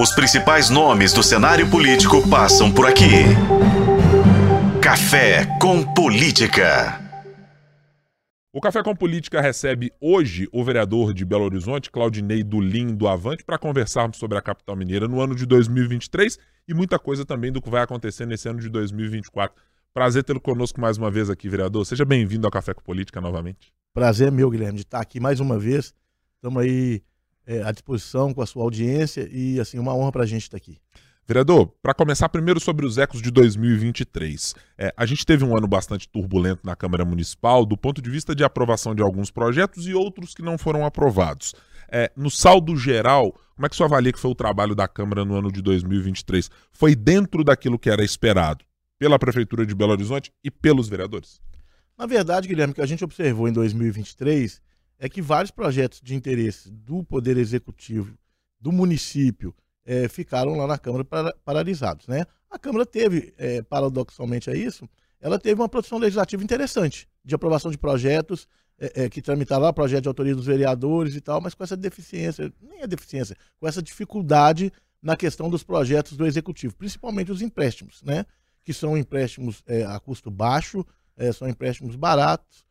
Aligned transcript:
Os 0.00 0.14
principais 0.14 0.70
nomes 0.70 1.12
do 1.12 1.24
cenário 1.24 1.68
político 1.68 2.22
passam 2.30 2.72
por 2.72 2.86
aqui. 2.86 3.24
Café 4.80 5.44
com 5.60 5.82
Política. 5.92 7.02
O 8.52 8.60
Café 8.60 8.80
com 8.84 8.94
Política 8.94 9.40
recebe 9.40 9.92
hoje 10.00 10.48
o 10.52 10.62
vereador 10.62 11.12
de 11.12 11.24
Belo 11.24 11.46
Horizonte, 11.46 11.90
Claudinei 11.90 12.44
Dulim 12.44 12.94
do 12.94 13.08
Avante, 13.08 13.42
para 13.42 13.58
conversarmos 13.58 14.18
sobre 14.18 14.38
a 14.38 14.40
capital 14.40 14.76
mineira 14.76 15.08
no 15.08 15.20
ano 15.20 15.34
de 15.34 15.44
2023 15.44 16.38
e 16.68 16.72
muita 16.72 16.96
coisa 16.96 17.24
também 17.24 17.50
do 17.50 17.60
que 17.60 17.68
vai 17.68 17.82
acontecer 17.82 18.24
nesse 18.24 18.48
ano 18.48 18.60
de 18.60 18.68
2024. 18.68 19.60
Prazer 19.92 20.22
tê-lo 20.22 20.40
conosco 20.40 20.80
mais 20.80 20.96
uma 20.96 21.10
vez 21.10 21.28
aqui, 21.28 21.48
vereador. 21.48 21.84
Seja 21.84 22.04
bem-vindo 22.04 22.46
ao 22.46 22.52
Café 22.52 22.72
com 22.72 22.82
Política 22.82 23.20
novamente. 23.20 23.72
Prazer 23.92 24.28
é 24.28 24.30
meu, 24.30 24.48
Guilherme, 24.48 24.76
de 24.76 24.82
estar 24.82 25.00
aqui 25.00 25.18
mais 25.18 25.40
uma 25.40 25.58
vez. 25.58 25.92
Estamos 26.36 26.62
aí 26.62 27.02
é, 27.48 27.62
à 27.62 27.72
disposição 27.72 28.34
com 28.34 28.42
a 28.42 28.46
sua 28.46 28.62
audiência 28.62 29.26
e, 29.32 29.58
assim, 29.58 29.78
uma 29.78 29.94
honra 29.94 30.12
para 30.12 30.22
a 30.24 30.26
gente 30.26 30.42
estar 30.42 30.58
aqui. 30.58 30.78
Vereador, 31.26 31.72
para 31.82 31.94
começar 31.94 32.28
primeiro 32.28 32.60
sobre 32.60 32.84
os 32.84 32.98
ecos 32.98 33.22
de 33.22 33.30
2023. 33.30 34.54
É, 34.76 34.92
a 34.96 35.06
gente 35.06 35.24
teve 35.24 35.44
um 35.44 35.56
ano 35.56 35.66
bastante 35.66 36.08
turbulento 36.08 36.60
na 36.64 36.76
Câmara 36.76 37.04
Municipal, 37.04 37.64
do 37.64 37.76
ponto 37.76 38.02
de 38.02 38.10
vista 38.10 38.34
de 38.34 38.44
aprovação 38.44 38.94
de 38.94 39.02
alguns 39.02 39.30
projetos 39.30 39.86
e 39.86 39.94
outros 39.94 40.34
que 40.34 40.42
não 40.42 40.58
foram 40.58 40.84
aprovados. 40.84 41.54
É, 41.90 42.12
no 42.14 42.30
saldo 42.30 42.76
geral, 42.76 43.32
como 43.56 43.66
é 43.66 43.68
que 43.68 43.76
você 43.76 43.82
avalia 43.82 44.12
que 44.12 44.18
foi 44.18 44.30
o 44.30 44.34
trabalho 44.34 44.74
da 44.74 44.86
Câmara 44.86 45.24
no 45.24 45.34
ano 45.34 45.50
de 45.50 45.62
2023? 45.62 46.50
Foi 46.70 46.94
dentro 46.94 47.42
daquilo 47.42 47.78
que 47.78 47.90
era 47.90 48.04
esperado 48.04 48.64
pela 48.98 49.18
Prefeitura 49.18 49.64
de 49.64 49.74
Belo 49.74 49.92
Horizonte 49.92 50.30
e 50.44 50.50
pelos 50.50 50.88
vereadores? 50.88 51.40
Na 51.96 52.06
verdade, 52.06 52.46
Guilherme, 52.46 52.72
o 52.72 52.74
que 52.74 52.82
a 52.82 52.86
gente 52.86 53.04
observou 53.04 53.48
em 53.48 53.52
2023 53.52 54.60
é 54.98 55.08
que 55.08 55.22
vários 55.22 55.50
projetos 55.50 56.00
de 56.00 56.14
interesse 56.14 56.70
do 56.70 57.04
Poder 57.04 57.36
Executivo, 57.36 58.18
do 58.60 58.72
município, 58.72 59.54
é, 59.84 60.08
ficaram 60.08 60.56
lá 60.56 60.66
na 60.66 60.76
Câmara 60.76 61.04
para, 61.04 61.32
paralisados. 61.44 62.06
Né? 62.06 62.26
A 62.50 62.58
Câmara 62.58 62.84
teve, 62.84 63.32
é, 63.38 63.62
paradoxalmente 63.62 64.50
a 64.50 64.54
isso, 64.54 64.88
ela 65.20 65.38
teve 65.38 65.60
uma 65.60 65.68
produção 65.68 65.98
legislativa 65.98 66.42
interessante, 66.42 67.08
de 67.24 67.34
aprovação 67.34 67.70
de 67.70 67.78
projetos 67.78 68.46
é, 68.78 69.04
é, 69.04 69.08
que 69.08 69.22
tramitaram 69.22 69.62
lá, 69.62 69.72
projeto 69.72 70.02
de 70.02 70.08
autoria 70.08 70.34
dos 70.34 70.46
vereadores 70.46 71.14
e 71.16 71.20
tal, 71.20 71.40
mas 71.40 71.54
com 71.54 71.64
essa 71.64 71.76
deficiência, 71.76 72.52
nem 72.60 72.82
a 72.82 72.86
deficiência, 72.86 73.36
com 73.58 73.66
essa 73.66 73.82
dificuldade 73.82 74.72
na 75.02 75.16
questão 75.16 75.48
dos 75.48 75.62
projetos 75.62 76.16
do 76.16 76.26
Executivo, 76.26 76.76
principalmente 76.76 77.32
os 77.32 77.42
empréstimos, 77.42 78.02
né? 78.02 78.24
que 78.64 78.72
são 78.72 78.96
empréstimos 78.96 79.62
é, 79.66 79.84
a 79.84 79.98
custo 79.98 80.30
baixo, 80.30 80.84
é, 81.16 81.32
são 81.32 81.48
empréstimos 81.48 81.96
baratos, 81.96 82.64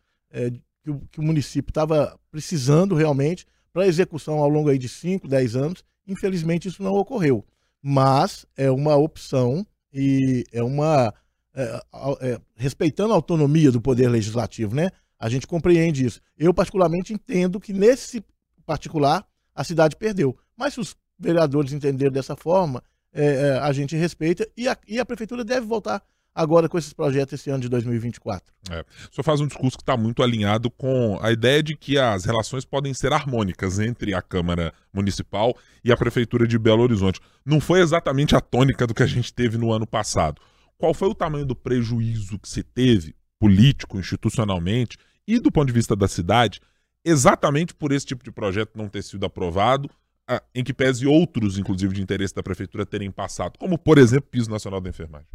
que 0.88 0.92
o, 0.92 1.02
que 1.12 1.20
o 1.20 1.24
município 1.24 1.72
estava 1.72 2.18
precisando 2.32 2.96
realmente 2.96 3.46
para 3.74 3.88
execução 3.88 4.40
ao 4.40 4.50
longo 4.50 4.70
aí 4.70 4.78
de 4.78 4.90
5, 4.90 5.28
10 5.28 5.56
anos, 5.56 5.84
Infelizmente, 6.08 6.68
isso 6.68 6.82
não 6.82 6.94
ocorreu. 6.94 7.46
Mas 7.84 8.46
é 8.56 8.72
uma 8.72 8.96
opção 8.96 9.68
e 9.94 10.46
é 10.52 10.64
uma. 10.64 11.14
É, 11.54 11.82
é, 12.22 12.42
respeitando 12.56 13.12
a 13.14 13.16
autonomia 13.16 13.72
do 13.72 13.82
Poder 13.82 14.08
Legislativo, 14.08 14.76
né? 14.76 14.90
A 15.20 15.28
gente 15.28 15.48
compreende 15.48 16.06
isso. 16.06 16.22
Eu, 16.38 16.54
particularmente, 16.54 17.14
entendo 17.14 17.60
que 17.60 17.74
nesse 17.74 18.24
particular 18.66 19.28
a 19.56 19.64
cidade 19.64 19.96
perdeu. 19.96 20.38
Mas 20.56 20.76
se 20.76 20.80
os 20.80 20.96
vereadores 21.18 21.74
entenderem 21.74 22.14
dessa 22.14 22.36
forma, 22.36 22.84
é, 23.12 23.26
é 23.26 23.52
a 23.60 23.72
gente 23.74 23.96
respeita 23.96 24.48
e 24.56 24.68
a, 24.68 24.78
e 24.88 25.00
a 25.00 25.06
prefeitura 25.06 25.44
deve 25.44 25.66
voltar 25.66 26.04
agora 26.38 26.70
com 26.70 26.78
esses 26.78 26.94
projetos 26.94 27.34
esse 27.34 27.50
ano 27.50 27.62
de 27.62 27.68
2024. 27.68 28.54
É. 28.70 28.82
O 28.82 29.16
senhor 29.16 29.24
faz 29.24 29.42
um 29.42 29.48
discurso 29.48 29.76
que 29.76 29.82
está 29.82 29.98
muito 29.98 30.22
alinhado 30.22 30.70
com 30.70 31.18
a 31.20 31.32
ideia 31.32 31.64
de 31.64 31.76
que 31.76 31.98
as 31.98 32.26
relações 32.26 32.64
podem 32.64 32.94
ser 32.94 33.12
harmônicas 33.12 33.80
entre 33.80 34.14
a 34.14 34.22
Câmara 34.22 34.72
Municipal 34.94 35.58
e 35.84 35.92
a 35.92 35.98
Prefeitura 35.98 36.48
de 36.48 36.60
Belo 36.60 36.84
Horizonte. 36.84 37.20
Não 37.44 37.60
foi 37.60 37.82
exatamente 37.82 38.36
a 38.36 38.40
tônica 38.40 38.86
do 38.86 38.94
que 38.94 39.02
a 39.02 39.08
gente 39.08 39.34
teve 39.34 39.58
no 39.58 39.72
ano 39.72 39.88
passado. 39.88 40.40
Qual 40.78 40.94
foi 40.94 41.08
o 41.08 41.16
tamanho 41.16 41.46
do 41.46 41.56
prejuízo 41.56 42.38
que 42.38 42.48
se 42.48 42.62
teve, 42.62 43.16
político, 43.40 43.98
institucionalmente 43.98 44.98
e 45.28 45.40
do 45.40 45.52
ponto 45.52 45.68
de 45.68 45.74
vista 45.74 45.96
da 45.96 46.08
cidade, 46.08 46.62
exatamente 47.04 47.74
por 47.74 47.92
esse 47.92 48.06
tipo 48.06 48.24
de 48.24 48.32
projeto 48.32 48.78
não 48.78 48.88
ter 48.88 49.02
sido 49.02 49.26
aprovado, 49.26 49.90
em 50.54 50.64
que 50.64 50.74
pese 50.74 51.08
outros, 51.08 51.58
inclusive, 51.58 51.94
de 51.94 52.02
interesse 52.02 52.36
da 52.36 52.44
prefeitura 52.44 52.86
terem 52.86 53.10
passado, 53.10 53.58
como, 53.58 53.78
por 53.78 53.98
exemplo, 53.98 54.28
o 54.28 54.32
piso 54.32 54.50
nacional 54.50 54.82
da 54.82 54.90
enfermagem? 54.90 55.28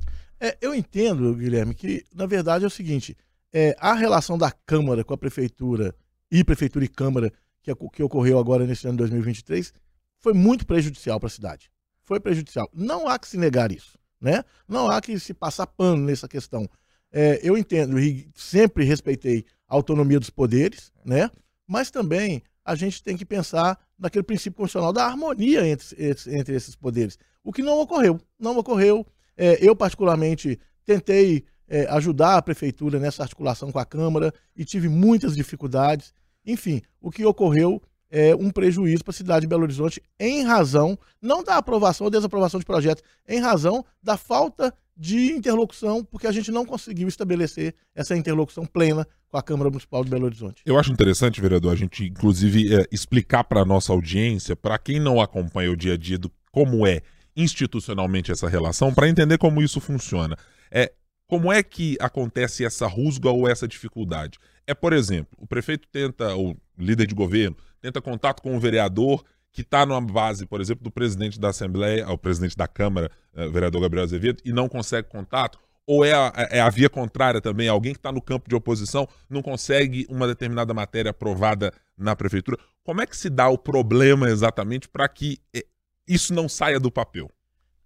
É, 0.44 0.58
eu 0.60 0.74
entendo, 0.74 1.32
Guilherme, 1.36 1.72
que 1.72 2.04
na 2.12 2.26
verdade 2.26 2.64
é 2.64 2.66
o 2.66 2.70
seguinte: 2.70 3.16
é, 3.52 3.76
a 3.78 3.94
relação 3.94 4.36
da 4.36 4.50
Câmara 4.50 5.04
com 5.04 5.14
a 5.14 5.16
Prefeitura 5.16 5.94
e 6.28 6.42
Prefeitura 6.42 6.84
e 6.84 6.88
Câmara, 6.88 7.32
que, 7.62 7.72
que 7.92 8.02
ocorreu 8.02 8.40
agora 8.40 8.66
nesse 8.66 8.88
ano 8.88 8.96
de 8.96 9.04
2023, 9.04 9.72
foi 10.18 10.32
muito 10.32 10.66
prejudicial 10.66 11.20
para 11.20 11.28
a 11.28 11.30
cidade. 11.30 11.70
Foi 12.02 12.18
prejudicial. 12.18 12.68
Não 12.74 13.06
há 13.06 13.20
que 13.20 13.28
se 13.28 13.36
negar 13.36 13.70
isso. 13.70 13.96
Né? 14.20 14.42
Não 14.66 14.90
há 14.90 15.00
que 15.00 15.16
se 15.20 15.32
passar 15.32 15.66
pano 15.66 16.06
nessa 16.06 16.26
questão. 16.26 16.68
É, 17.12 17.38
eu 17.42 17.56
entendo 17.56 18.00
e 18.00 18.28
sempre 18.34 18.84
respeitei 18.84 19.44
a 19.68 19.74
autonomia 19.74 20.18
dos 20.18 20.30
poderes, 20.30 20.92
né? 21.04 21.30
mas 21.68 21.90
também 21.90 22.42
a 22.64 22.74
gente 22.74 23.02
tem 23.02 23.16
que 23.16 23.24
pensar 23.24 23.78
naquele 23.98 24.22
princípio 24.24 24.56
constitucional 24.56 24.92
da 24.92 25.04
harmonia 25.04 25.66
entre, 25.66 25.96
entre 26.28 26.54
esses 26.54 26.74
poderes. 26.74 27.16
O 27.44 27.52
que 27.52 27.62
não 27.62 27.80
ocorreu. 27.80 28.20
Não 28.38 28.56
ocorreu. 28.56 29.06
É, 29.42 29.58
eu, 29.60 29.74
particularmente, 29.74 30.56
tentei 30.84 31.44
é, 31.66 31.84
ajudar 31.90 32.36
a 32.36 32.42
prefeitura 32.42 33.00
nessa 33.00 33.24
articulação 33.24 33.72
com 33.72 33.78
a 33.80 33.84
Câmara 33.84 34.32
e 34.56 34.64
tive 34.64 34.88
muitas 34.88 35.34
dificuldades. 35.34 36.14
Enfim, 36.46 36.80
o 37.00 37.10
que 37.10 37.24
ocorreu 37.24 37.82
é 38.08 38.36
um 38.36 38.50
prejuízo 38.50 39.02
para 39.02 39.10
a 39.10 39.14
cidade 39.14 39.40
de 39.40 39.48
Belo 39.48 39.64
Horizonte 39.64 40.00
em 40.20 40.44
razão, 40.44 40.96
não 41.20 41.42
da 41.42 41.56
aprovação 41.56 42.04
ou 42.04 42.10
desaprovação 42.10 42.60
de 42.60 42.66
projetos, 42.66 43.02
em 43.26 43.40
razão 43.40 43.84
da 44.00 44.16
falta 44.16 44.72
de 44.96 45.32
interlocução, 45.32 46.04
porque 46.04 46.28
a 46.28 46.32
gente 46.32 46.52
não 46.52 46.64
conseguiu 46.64 47.08
estabelecer 47.08 47.74
essa 47.96 48.16
interlocução 48.16 48.64
plena 48.64 49.04
com 49.28 49.36
a 49.36 49.42
Câmara 49.42 49.70
Municipal 49.70 50.04
de 50.04 50.10
Belo 50.10 50.26
Horizonte. 50.26 50.62
Eu 50.64 50.78
acho 50.78 50.92
interessante, 50.92 51.40
vereador, 51.40 51.72
a 51.72 51.76
gente 51.76 52.04
inclusive 52.04 52.72
é, 52.72 52.86
explicar 52.92 53.42
para 53.42 53.62
a 53.62 53.64
nossa 53.64 53.92
audiência, 53.92 54.54
para 54.54 54.78
quem 54.78 55.00
não 55.00 55.20
acompanha 55.20 55.72
o 55.72 55.76
dia 55.76 55.94
a 55.94 55.96
dia 55.96 56.16
do 56.16 56.30
como 56.52 56.86
é 56.86 57.00
institucionalmente 57.36 58.30
essa 58.30 58.48
relação 58.48 58.92
para 58.92 59.08
entender 59.08 59.38
como 59.38 59.62
isso 59.62 59.80
funciona. 59.80 60.36
É, 60.70 60.92
como 61.26 61.52
é 61.52 61.62
que 61.62 61.96
acontece 62.00 62.64
essa 62.64 62.86
rusga 62.86 63.30
ou 63.30 63.48
essa 63.48 63.66
dificuldade? 63.66 64.38
É, 64.66 64.74
por 64.74 64.92
exemplo, 64.92 65.36
o 65.38 65.46
prefeito 65.46 65.88
tenta, 65.90 66.34
ou 66.34 66.56
líder 66.78 67.06
de 67.06 67.14
governo, 67.14 67.56
tenta 67.80 68.00
contato 68.00 68.42
com 68.42 68.56
o 68.56 68.60
vereador 68.60 69.24
que 69.52 69.60
está 69.62 69.84
numa 69.84 70.00
base, 70.00 70.46
por 70.46 70.60
exemplo, 70.60 70.82
do 70.82 70.90
presidente 70.90 71.38
da 71.38 71.50
Assembleia, 71.50 72.08
o 72.08 72.16
presidente 72.16 72.56
da 72.56 72.66
Câmara, 72.66 73.10
o 73.34 73.40
eh, 73.40 73.48
vereador 73.48 73.82
Gabriel 73.82 74.04
Azevedo, 74.04 74.42
e 74.44 74.52
não 74.52 74.68
consegue 74.68 75.08
contato? 75.08 75.58
Ou 75.86 76.04
é 76.04 76.12
a, 76.14 76.32
é 76.50 76.60
a 76.60 76.70
via 76.70 76.88
contrária 76.88 77.40
também? 77.40 77.68
Alguém 77.68 77.92
que 77.92 77.98
está 77.98 78.10
no 78.12 78.22
campo 78.22 78.48
de 78.48 78.54
oposição 78.54 79.06
não 79.28 79.42
consegue 79.42 80.06
uma 80.08 80.26
determinada 80.26 80.72
matéria 80.72 81.10
aprovada 81.10 81.72
na 81.98 82.16
prefeitura? 82.16 82.56
Como 82.84 83.02
é 83.02 83.06
que 83.06 83.16
se 83.16 83.28
dá 83.28 83.48
o 83.48 83.58
problema 83.58 84.30
exatamente 84.30 84.88
para 84.88 85.06
que 85.08 85.38
eh, 85.54 85.66
isso 86.06 86.32
não 86.34 86.48
saia 86.48 86.80
do 86.80 86.90
papel? 86.90 87.30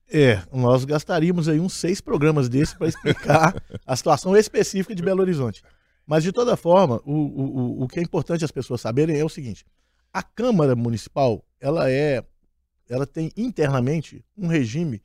É, 0.08 0.40
nós 0.52 0.84
gastaríamos 0.84 1.48
aí 1.48 1.58
uns 1.58 1.72
seis 1.72 2.00
programas 2.00 2.48
desses 2.48 2.74
para 2.74 2.86
explicar 2.86 3.54
a 3.84 3.96
situação 3.96 4.36
específica 4.36 4.94
de 4.94 5.02
Belo 5.02 5.20
Horizonte. 5.20 5.62
Mas, 6.06 6.22
de 6.22 6.30
toda 6.30 6.56
forma, 6.56 7.00
o, 7.04 7.12
o, 7.12 7.82
o 7.82 7.88
que 7.88 7.98
é 7.98 8.02
importante 8.02 8.44
as 8.44 8.52
pessoas 8.52 8.80
saberem 8.80 9.18
é 9.18 9.24
o 9.24 9.28
seguinte: 9.28 9.66
a 10.12 10.22
Câmara 10.22 10.76
Municipal, 10.76 11.44
ela 11.60 11.90
é, 11.90 12.24
ela 12.88 13.06
tem 13.06 13.32
internamente 13.36 14.24
um 14.36 14.46
regime 14.46 15.02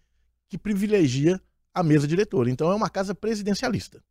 que 0.48 0.58
privilegia 0.58 1.42
a 1.74 1.82
mesa 1.82 2.08
diretora. 2.08 2.52
Então, 2.52 2.72
é 2.72 2.76
uma 2.76 2.90
casa 2.90 3.16
presidencialista, 3.16 4.04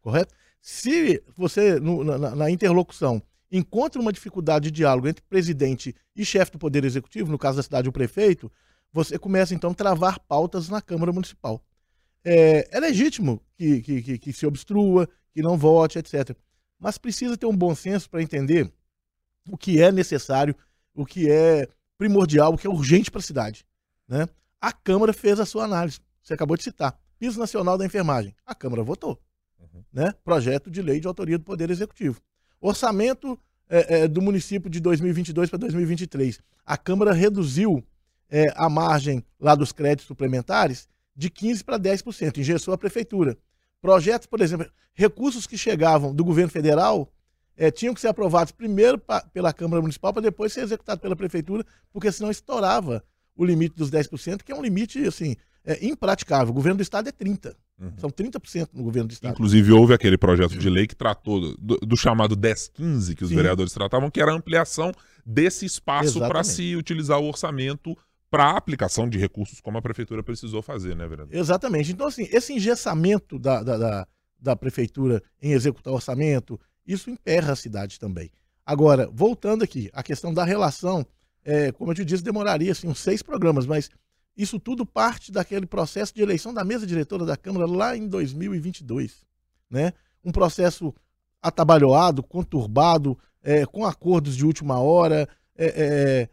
correto? 0.00 0.34
Se 0.60 1.22
você, 1.36 1.78
no, 1.78 2.02
na, 2.02 2.34
na 2.34 2.50
interlocução, 2.50 3.22
encontra 3.50 4.00
uma 4.00 4.12
dificuldade 4.12 4.64
de 4.64 4.70
diálogo 4.70 5.08
entre 5.08 5.22
presidente 5.22 5.94
e 6.14 6.24
chefe 6.24 6.52
do 6.52 6.58
Poder 6.58 6.84
Executivo, 6.84 7.30
no 7.30 7.38
caso 7.38 7.56
da 7.56 7.62
cidade, 7.62 7.88
o 7.88 7.92
prefeito, 7.92 8.50
você 8.92 9.18
começa 9.18 9.54
então 9.54 9.70
a 9.70 9.74
travar 9.74 10.18
pautas 10.20 10.68
na 10.68 10.80
Câmara 10.80 11.12
Municipal. 11.12 11.62
É, 12.24 12.68
é 12.76 12.80
legítimo 12.80 13.42
que, 13.56 13.80
que, 13.80 14.02
que, 14.02 14.18
que, 14.18 14.32
se 14.32 14.46
obstrua, 14.46 15.08
que 15.32 15.40
não 15.40 15.56
vote, 15.56 15.98
etc. 15.98 16.36
Mas 16.78 16.98
precisa 16.98 17.36
ter 17.36 17.46
um 17.46 17.56
bom 17.56 17.74
senso 17.74 18.08
para 18.10 18.22
entender 18.22 18.70
o 19.48 19.56
que 19.56 19.80
é 19.80 19.90
necessário, 19.90 20.54
o 20.94 21.06
que 21.06 21.30
é 21.30 21.68
primordial, 21.96 22.52
o 22.52 22.58
que 22.58 22.66
é 22.66 22.70
urgente 22.70 23.10
para 23.10 23.20
a 23.20 23.22
cidade. 23.22 23.64
Né? 24.06 24.26
A 24.60 24.72
Câmara 24.72 25.12
fez 25.12 25.40
a 25.40 25.46
sua 25.46 25.64
análise, 25.64 26.00
você 26.22 26.34
acabou 26.34 26.56
de 26.56 26.64
citar. 26.64 26.98
Piso 27.18 27.38
Nacional 27.38 27.76
da 27.76 27.84
Enfermagem. 27.84 28.34
A 28.46 28.54
Câmara 28.54 28.82
votou. 28.82 29.20
Uhum. 29.58 29.84
Né? 29.92 30.12
Projeto 30.22 30.70
de 30.70 30.80
lei 30.80 31.00
de 31.00 31.06
autoria 31.06 31.36
do 31.36 31.44
Poder 31.44 31.70
Executivo. 31.70 32.20
Orçamento 32.60 33.38
é, 33.68 34.00
é, 34.00 34.08
do 34.08 34.22
município 34.22 34.70
de 34.70 34.80
2022 34.80 35.50
para 35.50 35.58
2023. 35.58 36.40
A 36.64 36.76
Câmara 36.76 37.12
reduziu 37.12 37.84
é, 38.30 38.52
a 38.56 38.68
margem 38.68 39.24
lá 39.38 39.54
dos 39.54 39.72
créditos 39.72 40.06
suplementares 40.06 40.88
de 41.14 41.30
15% 41.30 41.64
para 41.64 41.78
10%, 41.78 42.38
engessou 42.38 42.72
a 42.72 42.78
prefeitura. 42.78 43.36
Projetos, 43.80 44.26
por 44.26 44.40
exemplo, 44.40 44.70
recursos 44.94 45.46
que 45.46 45.58
chegavam 45.58 46.14
do 46.14 46.24
governo 46.24 46.50
federal 46.50 47.12
é, 47.56 47.70
tinham 47.70 47.92
que 47.92 48.00
ser 48.00 48.08
aprovados 48.08 48.52
primeiro 48.52 48.98
pra, 48.98 49.20
pela 49.20 49.52
Câmara 49.52 49.82
Municipal 49.82 50.12
para 50.12 50.22
depois 50.22 50.52
ser 50.52 50.60
executados 50.62 51.02
pela 51.02 51.16
prefeitura, 51.16 51.64
porque 51.92 52.10
senão 52.12 52.30
estourava 52.30 53.02
o 53.36 53.44
limite 53.44 53.76
dos 53.76 53.90
10%, 53.90 54.42
que 54.42 54.52
é 54.52 54.54
um 54.54 54.62
limite 54.62 55.04
assim, 55.06 55.36
é, 55.64 55.84
impraticável. 55.84 56.50
O 56.50 56.54
governo 56.54 56.78
do 56.78 56.82
estado 56.82 57.08
é 57.08 57.12
30%. 57.12 57.54
Uhum. 57.80 57.92
São 57.96 58.10
30% 58.10 58.70
no 58.72 58.82
governo 58.82 59.08
do 59.08 59.12
estado. 59.12 59.32
Inclusive, 59.32 59.72
houve 59.72 59.94
aquele 59.94 60.18
projeto 60.18 60.58
de 60.58 60.68
lei 60.68 60.86
que 60.86 60.96
tratou 60.96 61.56
do, 61.56 61.76
do 61.76 61.96
chamado 61.96 62.36
1015, 62.36 63.14
que 63.14 63.22
os 63.22 63.30
Sim. 63.30 63.36
vereadores 63.36 63.72
tratavam, 63.72 64.10
que 64.10 64.20
era 64.20 64.32
a 64.32 64.34
ampliação 64.34 64.92
desse 65.24 65.64
espaço 65.64 66.18
para 66.18 66.42
se 66.42 66.74
utilizar 66.74 67.20
o 67.20 67.28
orçamento 67.28 67.96
para 68.30 68.50
aplicação 68.50 69.08
de 69.08 69.16
recursos 69.18 69.60
como 69.60 69.78
a 69.78 69.82
prefeitura 69.82 70.22
precisou 70.22 70.60
fazer, 70.60 70.94
né, 70.94 71.06
vereador? 71.06 71.34
Exatamente. 71.34 71.92
Então, 71.92 72.08
assim, 72.08 72.28
esse 72.30 72.52
engessamento 72.52 73.38
da, 73.38 73.62
da, 73.62 73.78
da, 73.78 74.08
da 74.38 74.56
prefeitura 74.56 75.22
em 75.40 75.52
executar 75.52 75.92
orçamento, 75.92 76.60
isso 76.86 77.10
emperra 77.10 77.52
a 77.52 77.56
cidade 77.56 77.98
também. 77.98 78.30
Agora, 78.66 79.08
voltando 79.10 79.62
aqui, 79.62 79.88
a 79.94 80.02
questão 80.02 80.34
da 80.34 80.44
relação, 80.44 81.06
é, 81.44 81.72
como 81.72 81.90
eu 81.90 81.94
te 81.94 82.04
disse, 82.04 82.22
demoraria 82.22 82.72
assim, 82.72 82.88
uns 82.88 82.98
seis 82.98 83.22
programas, 83.22 83.66
mas 83.66 83.88
isso 84.38 84.60
tudo 84.60 84.86
parte 84.86 85.32
daquele 85.32 85.66
processo 85.66 86.14
de 86.14 86.22
eleição 86.22 86.54
da 86.54 86.64
mesa 86.64 86.86
diretora 86.86 87.26
da 87.26 87.36
Câmara 87.36 87.66
lá 87.66 87.96
em 87.96 88.06
2022. 88.06 89.26
Né? 89.68 89.92
Um 90.24 90.30
processo 90.30 90.94
atabalhoado, 91.42 92.22
conturbado, 92.22 93.18
é, 93.42 93.66
com 93.66 93.84
acordos 93.84 94.36
de 94.36 94.46
última 94.46 94.78
hora, 94.78 95.28
é, 95.56 95.66
é, 95.66 96.28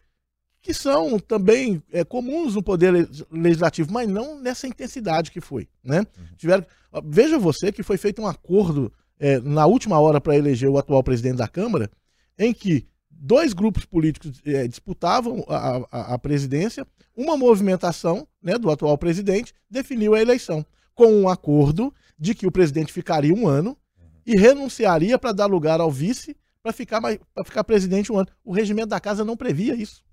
que 0.62 0.74
são 0.74 1.18
também 1.20 1.82
é, 1.92 2.04
comuns 2.04 2.54
no 2.54 2.62
Poder 2.62 3.10
Legislativo, 3.32 3.92
mas 3.92 4.08
não 4.08 4.40
nessa 4.40 4.68
intensidade 4.68 5.32
que 5.32 5.42
foi. 5.42 5.68
Né? 5.84 6.00
Uhum. 6.00 6.06
Tiveram, 6.38 6.66
veja 7.04 7.40
você 7.40 7.72
que 7.72 7.82
foi 7.82 7.98
feito 7.98 8.22
um 8.22 8.28
acordo 8.28 8.94
é, 9.20 9.40
na 9.40 9.66
última 9.66 10.00
hora 10.00 10.22
para 10.22 10.36
eleger 10.36 10.70
o 10.70 10.78
atual 10.78 11.04
presidente 11.04 11.38
da 11.38 11.48
Câmara, 11.48 11.90
em 12.38 12.54
que 12.54 12.88
dois 13.16 13.54
grupos 13.54 13.86
políticos 13.86 14.42
é, 14.46 14.68
disputavam 14.68 15.44
a, 15.48 15.78
a, 15.92 16.14
a, 16.14 16.20
presidência, 16.20 16.86
uma 17.16 17.38
movimentação 17.38 18.28
né, 18.42 18.58
do 18.58 18.70
atual 18.70 18.98
presidente 18.98 19.54
definiu 19.70 20.14
a 20.14 20.22
eleição, 20.22 20.66
com 20.94 21.08
um 21.08 21.30
acordo 21.30 21.94
de 22.20 22.36
que 22.36 22.46
o 22.46 22.52
presidente 22.52 22.94
ficaria 22.94 23.34
um 23.34 23.48
ano 23.48 23.78
e 24.26 24.36
renunciaria 24.36 25.18
para 25.18 25.32
dar 25.32 25.46
lugar 25.46 25.80
ao 25.80 25.92
vice 25.92 26.36
para 26.62 26.74
ficar, 26.74 27.00
ficar 27.46 27.64
presidente 27.64 28.12
um 28.12 28.18
ano. 28.18 28.28
O 28.44 28.52
regimento 28.52 28.88
da 28.88 29.00
casa 29.00 29.24
não 29.24 29.38
previa 29.38 29.76
isso. 29.76 30.04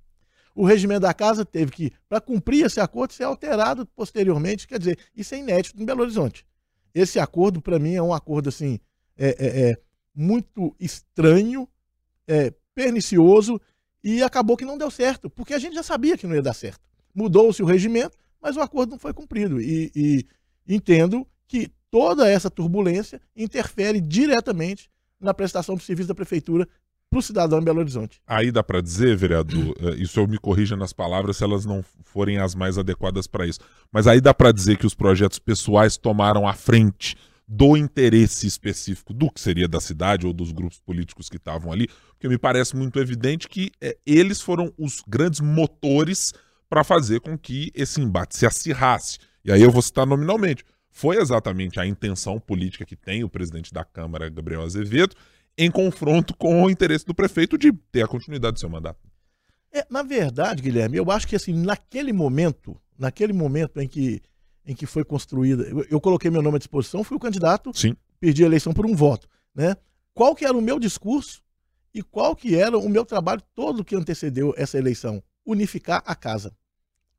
O 0.54 0.66
regimento 0.66 1.00
da 1.00 1.14
casa 1.14 1.46
teve 1.46 1.72
que, 1.72 1.92
para 2.08 2.20
cumprir 2.20 2.66
esse 2.66 2.78
acordo, 2.78 3.14
ser 3.14 3.24
alterado 3.24 3.86
posteriormente. 3.86 4.68
Quer 4.68 4.78
dizer, 4.78 4.98
isso 5.16 5.34
é 5.34 5.38
inédito 5.38 5.80
em 5.80 5.84
Belo 5.86 6.02
Horizonte. 6.02 6.44
Esse 6.94 7.18
acordo, 7.18 7.62
para 7.62 7.78
mim, 7.78 7.94
é 7.94 8.02
um 8.02 8.12
acordo 8.12 8.50
assim 8.50 8.78
é, 9.16 9.28
é, 9.28 9.70
é 9.70 9.76
muito 10.14 10.76
estranho, 10.78 11.66
é, 12.28 12.52
pernicioso 12.74 13.60
e 14.02 14.22
acabou 14.22 14.56
que 14.56 14.64
não 14.64 14.78
deu 14.78 14.90
certo, 14.90 15.30
porque 15.30 15.54
a 15.54 15.58
gente 15.58 15.74
já 15.74 15.82
sabia 15.82 16.16
que 16.16 16.26
não 16.26 16.34
ia 16.34 16.42
dar 16.42 16.54
certo. 16.54 16.80
Mudou-se 17.14 17.62
o 17.62 17.66
regimento, 17.66 18.16
mas 18.40 18.56
o 18.56 18.60
acordo 18.60 18.90
não 18.90 18.98
foi 18.98 19.12
cumprido. 19.12 19.60
E, 19.60 19.92
e 19.94 20.26
entendo 20.66 21.26
que 21.46 21.70
toda 21.90 22.28
essa 22.28 22.50
turbulência 22.50 23.20
interfere 23.36 24.00
diretamente 24.00 24.90
na 25.20 25.32
prestação 25.32 25.76
do 25.76 25.82
serviço 25.82 26.08
da 26.08 26.14
prefeitura 26.14 26.66
para 27.08 27.18
o 27.18 27.22
cidadão 27.22 27.60
em 27.60 27.64
Belo 27.64 27.80
Horizonte. 27.80 28.20
Aí 28.26 28.50
dá 28.50 28.62
para 28.62 28.80
dizer, 28.80 29.14
vereador, 29.14 29.76
eh, 29.78 29.96
isso 29.98 30.18
eu 30.18 30.26
me 30.26 30.38
corrija 30.38 30.74
nas 30.74 30.94
palavras 30.94 31.36
se 31.36 31.44
elas 31.44 31.66
não 31.66 31.84
forem 32.04 32.38
as 32.38 32.54
mais 32.54 32.78
adequadas 32.78 33.26
para 33.26 33.46
isso, 33.46 33.60
mas 33.92 34.06
aí 34.06 34.18
dá 34.18 34.32
para 34.32 34.50
dizer 34.50 34.78
que 34.78 34.86
os 34.86 34.94
projetos 34.94 35.38
pessoais 35.38 35.98
tomaram 35.98 36.48
a 36.48 36.54
frente 36.54 37.14
do 37.54 37.76
interesse 37.76 38.46
específico 38.46 39.12
do 39.12 39.30
que 39.30 39.38
seria 39.38 39.68
da 39.68 39.78
cidade 39.78 40.26
ou 40.26 40.32
dos 40.32 40.52
grupos 40.52 40.80
políticos 40.80 41.28
que 41.28 41.36
estavam 41.36 41.70
ali, 41.70 41.86
porque 42.12 42.26
me 42.26 42.38
parece 42.38 42.74
muito 42.74 42.98
evidente 42.98 43.46
que 43.46 43.70
é, 43.78 43.94
eles 44.06 44.40
foram 44.40 44.72
os 44.78 45.02
grandes 45.06 45.40
motores 45.40 46.32
para 46.66 46.82
fazer 46.82 47.20
com 47.20 47.36
que 47.36 47.70
esse 47.74 48.00
embate 48.00 48.38
se 48.38 48.46
acirrasse. 48.46 49.18
E 49.44 49.52
aí 49.52 49.60
eu 49.60 49.70
vou 49.70 49.82
citar 49.82 50.06
nominalmente. 50.06 50.64
Foi 50.90 51.18
exatamente 51.18 51.78
a 51.78 51.84
intenção 51.84 52.40
política 52.40 52.86
que 52.86 52.96
tem 52.96 53.22
o 53.22 53.28
presidente 53.28 53.70
da 53.70 53.84
Câmara, 53.84 54.30
Gabriel 54.30 54.62
Azevedo, 54.62 55.14
em 55.58 55.70
confronto 55.70 56.34
com 56.34 56.62
o 56.62 56.70
interesse 56.70 57.04
do 57.04 57.14
prefeito 57.14 57.58
de 57.58 57.70
ter 57.70 58.02
a 58.02 58.08
continuidade 58.08 58.54
do 58.54 58.60
seu 58.60 58.70
mandato. 58.70 58.98
É, 59.70 59.84
na 59.90 60.02
verdade, 60.02 60.62
Guilherme, 60.62 60.96
eu 60.96 61.10
acho 61.10 61.28
que 61.28 61.36
assim, 61.36 61.52
naquele 61.52 62.14
momento, 62.14 62.80
naquele 62.98 63.34
momento 63.34 63.78
em 63.78 63.86
que 63.86 64.22
em 64.66 64.74
que 64.74 64.86
foi 64.86 65.04
construída. 65.04 65.64
Eu, 65.64 65.86
eu, 65.90 66.00
coloquei 66.00 66.30
meu 66.30 66.42
nome 66.42 66.56
à 66.56 66.58
disposição, 66.58 67.02
fui 67.02 67.16
o 67.16 67.20
candidato, 67.20 67.72
Sim. 67.74 67.96
perdi 68.20 68.42
a 68.42 68.46
eleição 68.46 68.72
por 68.72 68.86
um 68.86 68.94
voto. 68.94 69.28
Né? 69.54 69.76
Qual 70.14 70.34
que 70.34 70.44
era 70.44 70.56
o 70.56 70.62
meu 70.62 70.78
discurso 70.78 71.42
e 71.94 72.02
qual 72.02 72.34
que 72.34 72.56
era 72.56 72.78
o 72.78 72.88
meu 72.88 73.04
trabalho 73.04 73.42
todo 73.54 73.84
que 73.84 73.96
antecedeu 73.96 74.54
essa 74.56 74.78
eleição? 74.78 75.22
Unificar 75.44 76.02
a 76.06 76.14
casa. 76.14 76.52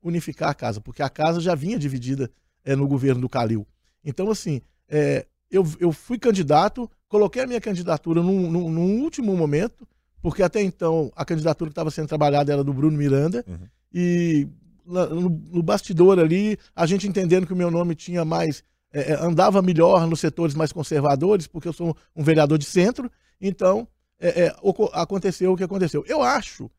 Unificar 0.02 0.50
a 0.50 0.54
casa, 0.54 0.80
porque 0.80 1.02
a 1.02 1.08
casa 1.08 1.40
já 1.40 1.54
vinha 1.54 1.78
dividida 1.78 2.30
é, 2.64 2.74
no 2.74 2.88
governo 2.88 3.20
do 3.20 3.28
Calil. 3.28 3.66
Então, 4.04 4.30
assim, 4.30 4.60
é, 4.88 5.26
eu, 5.50 5.66
eu 5.78 5.92
fui 5.92 6.18
candidato, 6.18 6.90
coloquei 7.08 7.42
a 7.42 7.46
minha 7.46 7.60
candidatura 7.60 8.22
num, 8.22 8.50
num, 8.50 8.70
num 8.70 9.02
último 9.02 9.36
momento, 9.36 9.86
porque 10.20 10.42
até 10.42 10.62
então 10.62 11.12
a 11.14 11.24
candidatura 11.24 11.68
que 11.68 11.72
estava 11.72 11.90
sendo 11.90 12.08
trabalhada 12.08 12.52
era 12.52 12.64
do 12.64 12.72
Bruno 12.72 12.96
Miranda, 12.96 13.44
uhum. 13.46 13.68
e 13.92 14.48
no, 14.84 15.30
no, 15.30 15.62
bastidor 15.62 16.18
ali, 16.18 16.58
a 16.74 16.86
gente 16.86 17.06
entendendo 17.08 17.46
que 17.46 17.52
o 17.52 17.56
meu 17.56 17.70
nome 17.70 17.94
tinha 17.94 18.24
mais. 18.24 18.62
É, 18.92 19.12
é, 19.12 19.14
andava 19.14 19.60
melhor 19.60 20.06
nos 20.06 20.20
setores 20.20 20.54
mais 20.54 20.72
conservadores, 20.72 21.46
porque 21.46 21.66
eu 21.66 21.72
sou 21.72 21.96
um 22.14 22.22
vereador 22.22 22.58
de 22.58 22.64
centro, 22.64 23.10
então 23.40 23.88
é, 24.20 24.44
é, 24.46 24.56
aconteceu 24.92 25.52
o 25.52 25.56
que 25.56 25.64
aconteceu. 25.64 26.04
Eu 26.06 26.22
acho, 26.22 26.70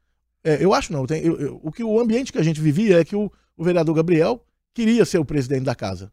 é, 0.44 0.64
eu 0.64 0.74
acho 0.74 0.94
não, 0.94 1.06
tem, 1.06 1.22
eu, 1.22 1.40
eu, 1.40 1.60
o 1.62 1.72
que 1.72 1.84
o 1.84 2.00
ambiente 2.00 2.32
que 2.32 2.38
a 2.38 2.44
gente 2.44 2.62
vivia 2.62 3.02
é 3.02 3.06
que 3.06 3.16
o, 3.16 3.30
o 3.58 3.64
vereador 3.64 3.96
Gabriel 3.96 4.42
queria 4.74 5.04
ser 5.06 5.18
o 5.18 5.26
presidente 5.26 5.64
da 5.64 5.76
casa. 5.76 6.12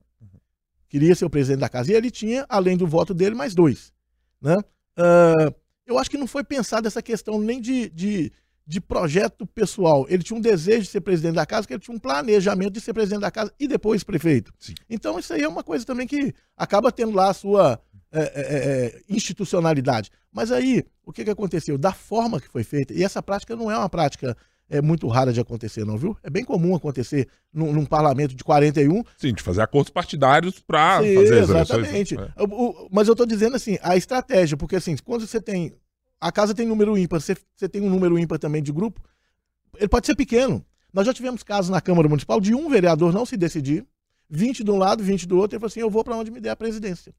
Queria 0.89 1.15
ser 1.15 1.25
o 1.25 1.31
presidente 1.31 1.61
da 1.61 1.69
casa. 1.71 1.91
E 1.91 1.95
ele 1.95 2.11
tinha, 2.11 2.45
além 2.49 2.77
do 2.77 2.87
voto 2.87 3.15
dele, 3.15 3.35
mais 3.35 3.55
dois. 3.55 3.93
Né? 4.41 4.57
Uh, 4.59 5.55
eu 5.87 5.99
acho 5.99 6.11
que 6.11 6.19
não 6.19 6.27
foi 6.27 6.45
pensada 6.45 6.87
essa 6.87 7.01
questão 7.01 7.41
nem 7.41 7.61
de, 7.61 7.89
de, 7.89 8.33
de 8.67 8.81
projeto 8.81 9.47
pessoal. 9.47 10.07
Ele 10.09 10.23
tinha 10.23 10.37
um 10.37 10.41
desejo 10.41 10.83
de 10.83 10.89
ser 10.89 11.01
presidente 11.01 11.35
da 11.35 11.47
casa, 11.47 11.67
que 11.67 11.75
ele 11.75 11.81
tinha 11.81 11.95
um 11.95 12.01
planejamento 12.01 12.73
de 12.73 12.81
ser 12.81 12.93
presidente 12.93 13.21
da 13.21 13.31
casa 13.31 13.53
e 13.59 13.67
depois 13.67 14.05
prefeito. 14.05 14.53
Sim. 14.59 14.75
Então 14.89 15.19
isso 15.19 15.33
aí 15.33 15.43
é 15.43 15.49
uma 15.49 15.63
coisa 15.63 15.85
também 15.85 16.07
que 16.07 16.35
acaba 16.57 16.93
tendo 16.93 17.13
lá 17.13 17.31
a 17.31 17.35
sua 17.35 17.81
é, 18.13 18.21
é, 18.21 18.23
é, 18.25 18.87
é, 18.87 19.01
institucionalidade. 19.09 20.11
Mas 20.31 20.53
aí, 20.53 20.85
o 21.05 21.13
que, 21.13 21.25
que 21.25 21.31
aconteceu? 21.31 21.79
Da 21.79 21.93
forma 21.93 22.41
que 22.41 22.49
foi 22.49 22.63
feita, 22.63 22.93
e 22.93 23.03
essa 23.03 23.23
prática 23.23 23.57
não 23.57 23.71
é 23.71 23.77
uma 23.77 23.89
prática 23.89 24.37
é 24.73 24.81
muito 24.81 25.07
rara 25.07 25.33
de 25.33 25.41
acontecer, 25.41 25.85
não, 25.85 25.99
viu? 25.99 26.17
É 26.23 26.31
bem 26.31 26.45
comum 26.45 26.75
acontecer 26.75 27.29
num, 27.53 27.73
num 27.73 27.85
parlamento 27.85 28.35
de 28.35 28.43
41. 28.43 29.03
Sim, 29.19 29.35
de 29.35 29.43
fazer 29.43 29.61
acordos 29.61 29.91
partidários 29.91 30.61
para 30.61 30.97
fazer 30.97 31.43
Exatamente. 31.43 32.19
É. 32.19 32.29
mas 32.91 33.07
eu 33.07 33.13
estou 33.13 33.27
dizendo 33.27 33.55
assim, 33.55 33.79
a 33.83 33.97
estratégia, 33.97 34.57
porque 34.57 34.77
assim, 34.77 34.97
quando 35.05 35.27
você 35.27 35.41
tem 35.41 35.75
a 36.23 36.31
casa 36.31 36.55
tem 36.55 36.65
número 36.65 36.97
ímpar, 36.97 37.21
você, 37.21 37.35
tem 37.69 37.83
um 37.83 37.91
número 37.91 38.17
ímpar 38.17 38.39
também 38.39 38.63
de 38.63 38.71
grupo, 38.71 39.03
ele 39.77 39.89
pode 39.89 40.07
ser 40.07 40.15
pequeno. 40.15 40.65
Nós 40.93 41.05
já 41.05 41.13
tivemos 41.13 41.43
casos 41.43 41.69
na 41.69 41.81
Câmara 41.81 42.09
Municipal 42.09 42.41
de 42.41 42.55
um 42.55 42.71
vereador 42.71 43.13
não 43.13 43.27
se 43.27 43.37
decidir, 43.37 43.85
20 44.31 44.63
de 44.63 44.71
um 44.71 44.77
lado, 44.77 45.03
20 45.03 45.27
do 45.27 45.37
outro, 45.37 45.57
e 45.57 45.59
falou 45.59 45.67
assim: 45.67 45.81
eu 45.81 45.91
vou 45.91 46.05
para 46.05 46.17
onde 46.17 46.31
me 46.31 46.41
der 46.41 46.51
a 46.51 46.57
presidência. 46.57 47.13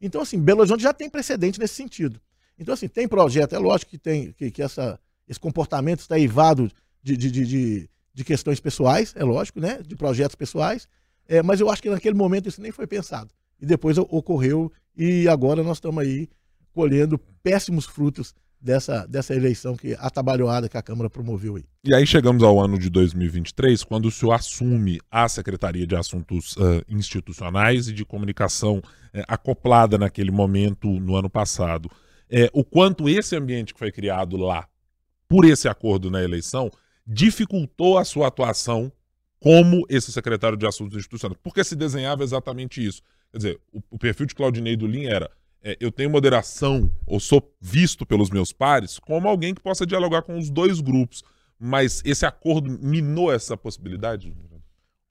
Então, 0.00 0.22
assim, 0.22 0.40
Belo 0.40 0.60
Horizonte 0.60 0.82
já 0.82 0.94
tem 0.94 1.10
precedente 1.10 1.60
nesse 1.60 1.74
sentido. 1.74 2.18
Então, 2.58 2.72
assim, 2.72 2.88
tem 2.88 3.06
projeto, 3.06 3.54
é 3.54 3.58
lógico 3.58 3.90
que 3.90 3.98
tem 3.98 4.32
que, 4.32 4.50
que 4.50 4.62
essa, 4.62 4.98
esse 5.28 5.38
comportamento 5.38 6.00
está 6.00 6.18
evado 6.18 6.70
de, 7.02 7.14
de, 7.14 7.30
de, 7.30 7.90
de, 8.14 8.24
questões 8.24 8.58
pessoais, 8.58 9.12
é 9.14 9.22
lógico, 9.22 9.60
né? 9.60 9.82
De 9.86 9.94
projetos 9.96 10.34
pessoais. 10.34 10.88
É, 11.28 11.42
mas 11.42 11.60
eu 11.60 11.70
acho 11.70 11.82
que 11.82 11.90
naquele 11.90 12.14
momento 12.14 12.48
isso 12.48 12.62
nem 12.62 12.72
foi 12.72 12.86
pensado. 12.86 13.34
E 13.60 13.66
depois 13.66 13.98
ocorreu, 13.98 14.72
e 14.96 15.28
agora 15.28 15.62
nós 15.62 15.76
estamos 15.76 16.02
aí 16.02 16.28
colhendo 16.72 17.18
péssimos 17.42 17.86
frutos 17.86 18.34
dessa, 18.62 19.06
dessa 19.06 19.34
eleição 19.34 19.76
que 19.76 19.94
atabalhoada 19.98 20.68
que 20.68 20.76
a 20.76 20.82
Câmara 20.82 21.10
promoveu 21.10 21.56
aí. 21.56 21.64
E 21.84 21.94
aí 21.94 22.06
chegamos 22.06 22.42
ao 22.42 22.60
ano 22.60 22.78
de 22.78 22.88
2023, 22.88 23.82
quando 23.82 24.06
o 24.06 24.10
senhor 24.10 24.32
assume 24.32 25.00
a 25.10 25.28
Secretaria 25.28 25.86
de 25.86 25.96
Assuntos 25.96 26.56
uh, 26.56 26.82
Institucionais 26.88 27.88
e 27.88 27.92
de 27.92 28.04
Comunicação 28.04 28.78
uh, 28.78 28.82
acoplada 29.26 29.98
naquele 29.98 30.30
momento 30.30 30.88
no 30.88 31.16
ano 31.16 31.28
passado. 31.28 31.86
Uh, 32.30 32.48
o 32.52 32.64
quanto 32.64 33.08
esse 33.08 33.34
ambiente 33.34 33.72
que 33.74 33.78
foi 33.78 33.90
criado 33.90 34.36
lá, 34.36 34.68
por 35.28 35.44
esse 35.44 35.68
acordo 35.68 36.10
na 36.10 36.22
eleição, 36.22 36.70
dificultou 37.06 37.98
a 37.98 38.04
sua 38.04 38.28
atuação 38.28 38.92
como 39.40 39.84
esse 39.88 40.12
secretário 40.12 40.56
de 40.56 40.64
Assuntos 40.66 40.96
Institucionais, 40.96 41.40
porque 41.42 41.64
se 41.64 41.74
desenhava 41.74 42.22
exatamente 42.22 42.84
isso. 42.84 43.02
Quer 43.32 43.38
dizer, 43.38 43.60
o, 43.72 43.82
o 43.90 43.98
perfil 43.98 44.26
de 44.26 44.36
Claudinei 44.36 44.76
Dulim 44.76 45.06
era 45.06 45.28
é, 45.62 45.76
eu 45.80 45.92
tenho 45.92 46.10
moderação 46.10 46.90
ou 47.06 47.20
sou 47.20 47.54
visto 47.60 48.04
pelos 48.04 48.30
meus 48.30 48.52
pares 48.52 48.98
como 48.98 49.28
alguém 49.28 49.54
que 49.54 49.62
possa 49.62 49.86
dialogar 49.86 50.22
com 50.22 50.36
os 50.36 50.50
dois 50.50 50.80
grupos. 50.80 51.22
Mas 51.58 52.02
esse 52.04 52.26
acordo 52.26 52.68
minou 52.82 53.32
essa 53.32 53.56
possibilidade? 53.56 54.34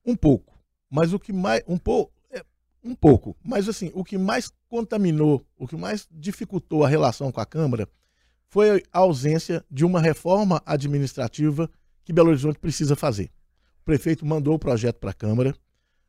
Um 0.04 0.14
pouco. 0.14 0.58
Mas 0.90 1.14
o 1.14 1.18
que 1.18 1.32
mais. 1.32 1.62
Um 1.66 1.78
pouco. 1.78 2.12
É, 2.30 2.44
um 2.84 2.94
pouco. 2.94 3.34
Mas 3.42 3.68
assim, 3.68 3.90
o 3.94 4.04
que 4.04 4.18
mais 4.18 4.52
contaminou, 4.68 5.42
o 5.56 5.66
que 5.66 5.76
mais 5.76 6.06
dificultou 6.10 6.84
a 6.84 6.88
relação 6.88 7.32
com 7.32 7.40
a 7.40 7.46
Câmara 7.46 7.88
foi 8.48 8.82
a 8.92 8.98
ausência 8.98 9.64
de 9.70 9.82
uma 9.82 9.98
reforma 9.98 10.62
administrativa 10.66 11.70
que 12.04 12.12
Belo 12.12 12.28
Horizonte 12.28 12.58
precisa 12.58 12.94
fazer. 12.94 13.30
o 13.80 13.84
prefeito 13.84 14.26
mandou 14.26 14.54
o 14.54 14.58
projeto 14.58 14.98
para 14.98 15.10
a 15.10 15.14
Câmara, 15.14 15.54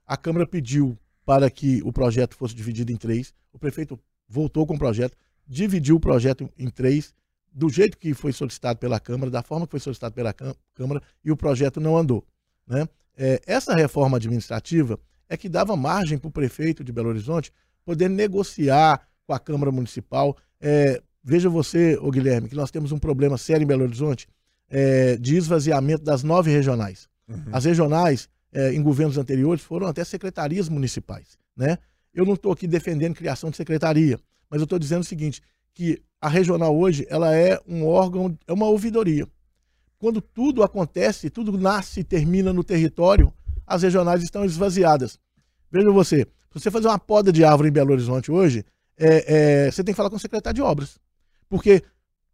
a 0.05 0.17
Câmara 0.17 0.45
pediu 0.45 0.97
para 1.25 1.49
que 1.49 1.81
o 1.83 1.93
projeto 1.93 2.35
fosse 2.35 2.53
dividido 2.53 2.91
em 2.91 2.97
três, 2.97 3.33
o 3.53 3.57
prefeito 3.57 3.97
voltou 4.33 4.65
com 4.65 4.73
o 4.73 4.79
projeto, 4.79 5.15
dividiu 5.47 5.97
o 5.97 5.99
projeto 5.99 6.49
em 6.57 6.69
três, 6.69 7.13
do 7.53 7.69
jeito 7.69 7.97
que 7.99 8.15
foi 8.15 8.33
solicitado 8.33 8.79
pela 8.79 8.99
Câmara, 8.99 9.29
da 9.29 9.43
forma 9.43 9.67
que 9.67 9.71
foi 9.71 9.79
solicitado 9.79 10.15
pela 10.15 10.33
Câmara, 10.33 11.01
e 11.23 11.31
o 11.31 11.37
projeto 11.37 11.79
não 11.79 11.95
andou. 11.95 12.25
Né? 12.67 12.87
É, 13.15 13.39
essa 13.45 13.75
reforma 13.75 14.17
administrativa 14.17 14.99
é 15.29 15.37
que 15.37 15.47
dava 15.47 15.75
margem 15.75 16.17
para 16.17 16.27
o 16.27 16.31
prefeito 16.31 16.83
de 16.83 16.91
Belo 16.91 17.09
Horizonte 17.09 17.51
poder 17.85 18.09
negociar 18.09 19.07
com 19.27 19.33
a 19.33 19.39
Câmara 19.39 19.71
Municipal. 19.71 20.35
É, 20.59 20.99
veja 21.23 21.47
você, 21.47 21.95
ô 22.01 22.09
Guilherme, 22.09 22.49
que 22.49 22.55
nós 22.55 22.71
temos 22.71 22.91
um 22.91 22.97
problema 22.97 23.37
sério 23.37 23.63
em 23.63 23.67
Belo 23.67 23.83
Horizonte 23.83 24.27
é, 24.67 25.15
de 25.17 25.35
esvaziamento 25.35 26.03
das 26.03 26.23
nove 26.23 26.49
regionais. 26.49 27.07
Uhum. 27.27 27.43
As 27.51 27.65
regionais, 27.65 28.27
é, 28.51 28.73
em 28.73 28.81
governos 28.81 29.19
anteriores, 29.19 29.63
foram 29.63 29.85
até 29.85 30.03
secretarias 30.03 30.67
municipais. 30.67 31.37
Né? 31.55 31.77
Eu 32.13 32.25
não 32.25 32.33
estou 32.33 32.51
aqui 32.51 32.67
defendendo 32.67 33.15
criação 33.15 33.49
de 33.49 33.57
secretaria, 33.57 34.19
mas 34.49 34.59
eu 34.59 34.65
estou 34.65 34.77
dizendo 34.77 35.01
o 35.01 35.05
seguinte, 35.05 35.41
que 35.73 36.01
a 36.21 36.29
regional 36.29 36.77
hoje 36.77 37.05
ela 37.09 37.35
é 37.35 37.59
um 37.67 37.85
órgão, 37.85 38.37
é 38.47 38.53
uma 38.53 38.67
ouvidoria. 38.67 39.27
Quando 39.97 40.21
tudo 40.21 40.63
acontece, 40.63 41.29
tudo 41.29 41.57
nasce 41.57 42.01
e 42.01 42.03
termina 42.03 42.53
no 42.53 42.63
território, 42.63 43.33
as 43.65 43.83
regionais 43.83 44.21
estão 44.21 44.45
esvaziadas. 44.45 45.19
Veja 45.71 45.91
você, 45.91 46.27
se 46.51 46.59
você 46.59 46.69
fazer 46.69 46.87
uma 46.87 46.99
poda 46.99 47.31
de 47.31 47.43
árvore 47.43 47.69
em 47.69 47.71
Belo 47.71 47.91
Horizonte 47.91 48.31
hoje, 48.31 48.63
é, 48.97 49.65
é, 49.65 49.71
você 49.71 49.83
tem 49.83 49.93
que 49.93 49.97
falar 49.97 50.09
com 50.09 50.17
o 50.17 50.19
secretário 50.19 50.55
de 50.55 50.61
obras. 50.61 50.99
Porque 51.49 51.81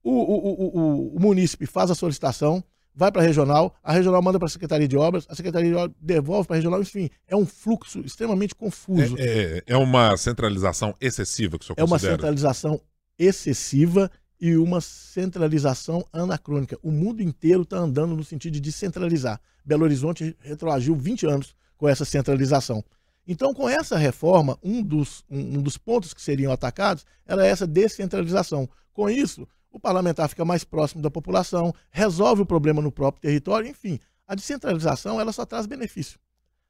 o, 0.03 0.12
o, 0.12 0.79
o, 0.79 1.15
o 1.15 1.19
munícipe 1.19 1.65
faz 1.65 1.89
a 1.89 1.95
solicitação, 1.95 2.63
vai 2.99 3.13
para 3.13 3.21
a 3.21 3.25
regional, 3.25 3.73
a 3.81 3.93
regional 3.93 4.21
manda 4.21 4.37
para 4.37 4.47
a 4.47 4.49
Secretaria 4.49 4.85
de 4.85 4.97
Obras, 4.97 5.25
a 5.29 5.33
Secretaria 5.33 5.69
de 5.69 5.75
Obras 5.75 5.95
devolve 6.01 6.45
para 6.45 6.57
a 6.57 6.59
regional, 6.59 6.81
enfim, 6.81 7.09
é 7.29 7.35
um 7.35 7.45
fluxo 7.45 8.01
extremamente 8.01 8.53
confuso. 8.53 9.15
É, 9.17 9.23
é, 9.23 9.63
é 9.67 9.77
uma 9.77 10.17
centralização 10.17 10.93
excessiva 10.99 11.57
que 11.57 11.63
o 11.63 11.67
senhor 11.67 11.79
É 11.79 11.83
uma 11.85 11.97
centralização 11.97 12.81
excessiva 13.17 14.11
e 14.37 14.57
uma 14.57 14.81
centralização 14.81 16.05
anacrônica. 16.11 16.77
O 16.83 16.91
mundo 16.91 17.23
inteiro 17.23 17.61
está 17.61 17.77
andando 17.77 18.17
no 18.17 18.23
sentido 18.23 18.51
de 18.51 18.59
descentralizar. 18.59 19.39
Belo 19.63 19.85
Horizonte 19.85 20.35
retroagiu 20.41 20.93
20 20.93 21.25
anos 21.25 21.55
com 21.77 21.87
essa 21.87 22.03
centralização. 22.03 22.83
Então, 23.25 23.53
com 23.53 23.69
essa 23.69 23.97
reforma, 23.97 24.59
um 24.61 24.83
dos, 24.83 25.23
um, 25.29 25.39
um 25.39 25.61
dos 25.61 25.77
pontos 25.77 26.13
que 26.13 26.21
seriam 26.21 26.51
atacados 26.51 27.05
era 27.25 27.47
essa 27.47 27.65
descentralização. 27.65 28.67
Com 28.91 29.09
isso, 29.09 29.47
o 29.71 29.79
parlamentar 29.79 30.27
fica 30.29 30.43
mais 30.43 30.63
próximo 30.63 31.01
da 31.01 31.11
população, 31.11 31.73
resolve 31.91 32.41
o 32.41 32.45
problema 32.45 32.81
no 32.81 32.91
próprio 32.91 33.21
território, 33.21 33.69
enfim, 33.69 33.99
a 34.27 34.35
descentralização 34.35 35.19
ela 35.19 35.31
só 35.31 35.45
traz 35.45 35.65
benefício. 35.65 36.19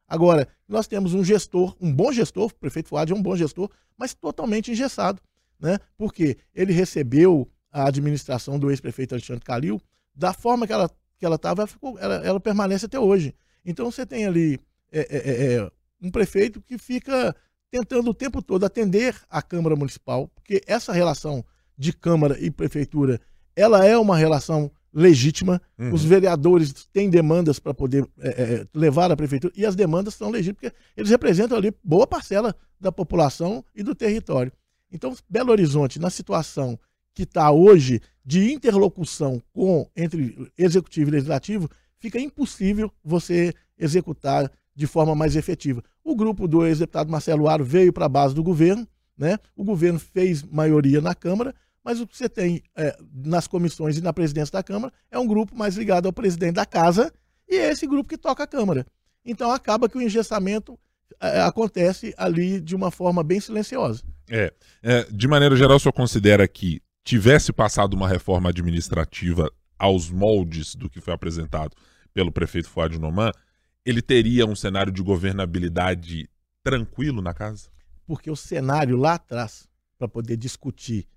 Agora, 0.08 0.48
nós 0.68 0.88
temos 0.88 1.13
um 1.13 1.24
gestor, 1.24 1.75
um 1.79 1.94
bom 1.94 2.12
gestor, 2.12 2.48
o 2.48 2.53
prefeito 2.56 2.89
Fuad 2.89 3.12
é 3.12 3.15
um 3.15 3.22
bom 3.22 3.36
gestor, 3.36 3.70
mas 3.98 4.13
totalmente 4.13 4.72
engessado, 4.72 5.22
né? 5.60 5.77
Porque 5.98 6.38
ele 6.53 6.74
recebeu 6.74 7.48
a 7.72 7.88
administração 7.88 8.58
do 8.58 8.72
ex-prefeito 8.72 9.13
Alexandre 9.13 9.46
Calil 9.46 9.79
da 10.15 10.34
forma 10.34 10.65
que 10.65 10.74
ela 10.74 10.89
que 11.20 11.25
ela 11.25 11.36
estava, 11.36 11.68
ela, 12.00 12.15
ela, 12.25 12.39
permanece 12.39 12.86
até 12.86 12.98
hoje. 12.98 13.36
Então 13.65 13.91
você 13.91 14.06
tem 14.06 14.25
ali 14.25 14.58
é, 14.89 15.00
é, 15.00 15.18
é, 15.18 15.53
é, 15.56 15.72
um 16.01 16.10
prefeito 16.10 16.62
que 16.62 16.77
fica 16.77 17.36
tentando 17.70 18.10
o 18.10 18.13
tempo 18.13 18.41
todo 18.41 18.65
atender 18.65 19.15
a 19.29 19.41
Câmara 19.41 19.75
Municipal, 19.75 20.29
porque 20.29 20.62
essa 20.65 20.94
relação 20.94 21.44
de 21.79 21.93
Câmara 21.93 22.38
e 22.39 22.51
Prefeitura, 22.51 23.21
ela 23.55 23.86
é 23.86 23.98
uma 23.98 24.17
relação 24.17 24.69
legítima. 24.93 25.62
Uhum. 25.77 25.93
Os 25.93 26.03
vereadores 26.03 26.74
têm 26.91 27.09
demandas 27.09 27.57
para 27.57 27.74
poder 27.74 28.05
é, 28.19 28.29
é, 28.29 28.67
levar 28.74 29.12
a 29.12 29.15
prefeitura 29.15 29.53
e 29.55 29.65
as 29.65 29.75
demandas 29.75 30.15
são 30.15 30.29
legítimas 30.29 30.71
porque 30.71 30.75
eles 30.98 31.09
representam 31.09 31.57
ali 31.57 31.74
boa 31.81 32.05
parcela 32.05 32.53
da 32.79 32.91
população 32.91 33.63
e 33.74 33.81
do 33.81 33.95
território. 33.95 34.51
Então, 34.91 35.15
Belo 35.29 35.51
Horizonte, 35.51 36.00
na 36.00 36.09
situação 36.09 36.77
que 37.13 37.24
está 37.24 37.50
hoje 37.51 38.01
de 38.25 38.51
interlocução 38.51 39.41
com 39.53 39.89
entre 39.95 40.51
executivo 40.57 41.09
e 41.09 41.13
legislativo, 41.13 41.69
fica 41.98 42.19
impossível 42.19 42.91
você 43.03 43.53
executar 43.77 44.51
de 44.75 44.88
forma 44.88 45.15
mais 45.15 45.36
efetiva. 45.36 45.83
O 46.03 46.15
grupo 46.15 46.48
do 46.48 46.65
ex-deputado 46.65 47.12
Marcelo 47.12 47.48
Aro 47.48 47.63
veio 47.63 47.93
para 47.93 48.05
a 48.05 48.09
base 48.09 48.33
do 48.33 48.43
governo, 48.43 48.88
né? 49.17 49.38
O 49.55 49.63
governo 49.63 50.00
fez 50.00 50.41
maioria 50.43 51.01
na 51.01 51.13
Câmara, 51.13 51.53
mas 51.83 52.00
o 52.00 52.07
que 52.07 52.17
você 52.17 52.29
tem 52.29 52.62
é, 52.75 52.98
nas 53.13 53.48
comissões 53.48 53.98
e 53.98 54.01
na 54.01 54.13
presidência 54.13 54.53
da 54.53 54.63
Câmara 54.63 54.93
é 55.09 55.17
um 55.17 55.27
grupo 55.27 55.55
mais 55.55 55.75
ligado 55.75 56.05
ao 56.05 56.13
presidente 56.13 56.55
da 56.55 56.65
casa 56.65 57.13
e 57.48 57.55
é 57.55 57.71
esse 57.71 57.88
grupo 57.88 58.09
que 58.09 58.17
toca 58.17 58.43
a 58.43 58.48
Câmara. 58.48 58.86
Então 59.25 59.51
acaba 59.51 59.89
que 59.89 59.98
o 59.98 60.01
engessamento 60.01 60.77
é, 61.19 61.41
acontece 61.41 62.13
ali 62.17 62.59
de 62.59 62.75
uma 62.75 62.91
forma 62.91 63.24
bem 63.24 63.39
silenciosa. 63.39 64.03
É, 64.29 64.53
é, 64.83 65.03
de 65.12 65.27
maneira 65.27 65.55
geral, 65.55 65.77
o 65.77 65.79
senhor 65.79 65.93
considera 65.93 66.48
que 66.48 66.81
tivesse 67.03 67.51
passado 67.51 67.93
uma 67.93 68.07
reforma 68.07 68.50
administrativa 68.50 69.51
aos 69.77 70.09
moldes 70.09 70.75
do 70.75 70.89
que 70.89 71.01
foi 71.01 71.13
apresentado 71.13 71.75
pelo 72.13 72.31
prefeito 72.31 72.69
Fuad 72.69 73.00
Noman, 73.00 73.31
ele 73.86 74.01
teria 74.01 74.45
um 74.45 74.55
cenário 74.55 74.91
de 74.91 75.01
governabilidade 75.01 76.29
tranquilo 76.63 77.21
na 77.21 77.33
casa? 77.33 77.69
Porque 78.05 78.29
o 78.29 78.36
cenário 78.36 78.98
lá 78.98 79.13
atrás, 79.13 79.67
para 79.98 80.07
poder 80.07 80.38
discutir 80.38 81.07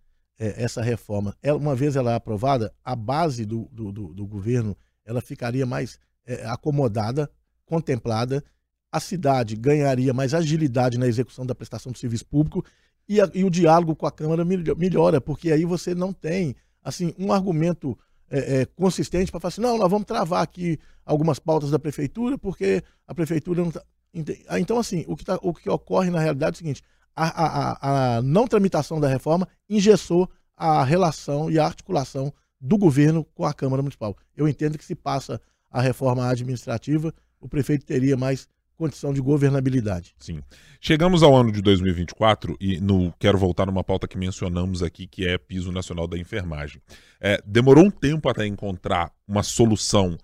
é, 0.43 0.61
essa 0.61 0.83
reforma. 0.83 1.37
Ela, 1.41 1.57
uma 1.57 1.77
vez 1.77 1.95
ela 1.95 2.11
é 2.11 2.15
aprovada, 2.17 2.75
a 2.85 2.97
base 2.97 3.47
do, 3.47 3.69
do, 3.71 3.93
do, 3.93 4.13
do 4.13 4.27
governo 4.27 4.77
ela 5.05 5.21
ficaria 5.21 5.65
mais 5.65 6.01
é, 6.27 6.45
acomodada, 6.47 7.31
contemplada, 7.65 8.43
a 8.91 8.99
cidade 8.99 9.55
ganharia 9.55 10.13
mais 10.13 10.35
agilidade 10.35 10.99
na 10.99 11.07
execução 11.07 11.47
da 11.47 11.55
prestação 11.55 11.93
do 11.93 11.99
serviço 11.99 12.27
público 12.27 12.65
e, 13.09 13.21
a, 13.21 13.31
e 13.33 13.45
o 13.45 13.51
diálogo 13.51 13.95
com 13.95 14.05
a 14.05 14.11
Câmara 14.11 14.45
melhora, 14.45 15.21
porque 15.21 15.53
aí 15.53 15.65
você 15.65 15.95
não 15.95 16.13
tem 16.13 16.57
assim 16.83 17.15
um 17.17 17.33
argumento 17.33 17.97
é, 18.29 18.63
é, 18.63 18.67
consistente 18.67 19.31
para 19.31 19.39
falar 19.39 19.51
assim, 19.51 19.61
não, 19.61 19.79
nós 19.79 19.91
vamos 19.91 20.07
travar 20.07 20.43
aqui 20.43 20.77
algumas 21.05 21.39
pautas 21.39 21.71
da 21.71 21.79
prefeitura, 21.79 22.37
porque 22.37 22.83
a 23.07 23.15
prefeitura 23.15 23.61
não 23.63 23.69
está. 23.69 23.83
Então, 24.59 24.79
assim, 24.79 25.05
o 25.07 25.17
que, 25.17 25.25
tá, 25.25 25.39
o 25.41 25.55
que 25.55 25.71
ocorre 25.71 26.11
na 26.11 26.21
realidade 26.21 26.55
é 26.55 26.57
o 26.57 26.59
seguinte: 26.59 26.83
a, 27.15 27.27
a, 27.27 28.17
a 28.17 28.23
não 28.23 28.47
tramitação 28.47 29.01
da 29.01 29.09
reforma 29.09 29.47
engessou 29.69 30.29
a 30.57 30.85
relação 30.85 31.51
e 31.51 31.59
a 31.59 31.65
articulação 31.65 32.33
do 32.61 32.79
governo 32.79 33.25
com 33.35 33.45
a 33.45 33.53
Câmara 33.53 33.83
Municipal. 33.83 34.17
Eu 34.37 34.47
entendo 34.47 34.79
que 34.79 34.85
se 34.85 34.95
passa 34.95 35.41
a 35.71 35.81
reforma 35.81 36.29
administrativa, 36.29 37.13
o 37.41 37.49
prefeito 37.49 37.85
teria 37.85 38.17
mais 38.17 38.49
condição 38.77 39.13
de 39.13 39.21
governabilidade. 39.21 40.15
Sim. 40.19 40.43
Chegamos 40.81 41.23
ao 41.23 41.35
ano 41.35 41.53
de 41.53 41.63
2024 41.63 42.57
e 42.61 42.81
no 42.81 43.13
quero 43.19 43.39
voltar 43.39 43.67
numa 43.67 43.85
pauta 43.85 44.09
que 44.09 44.19
mencionamos 44.19 44.83
aqui, 44.83 45.07
que 45.07 45.27
é 45.27 45.39
piso 45.39 45.71
nacional 45.71 46.07
da 46.07 46.19
enfermagem. 46.19 46.81
É, 47.21 47.41
demorou 47.47 47.85
um 47.85 47.91
tempo 47.91 48.29
até 48.29 48.47
encontrar 48.47 49.13
uma 49.27 49.43
solução 49.43 50.19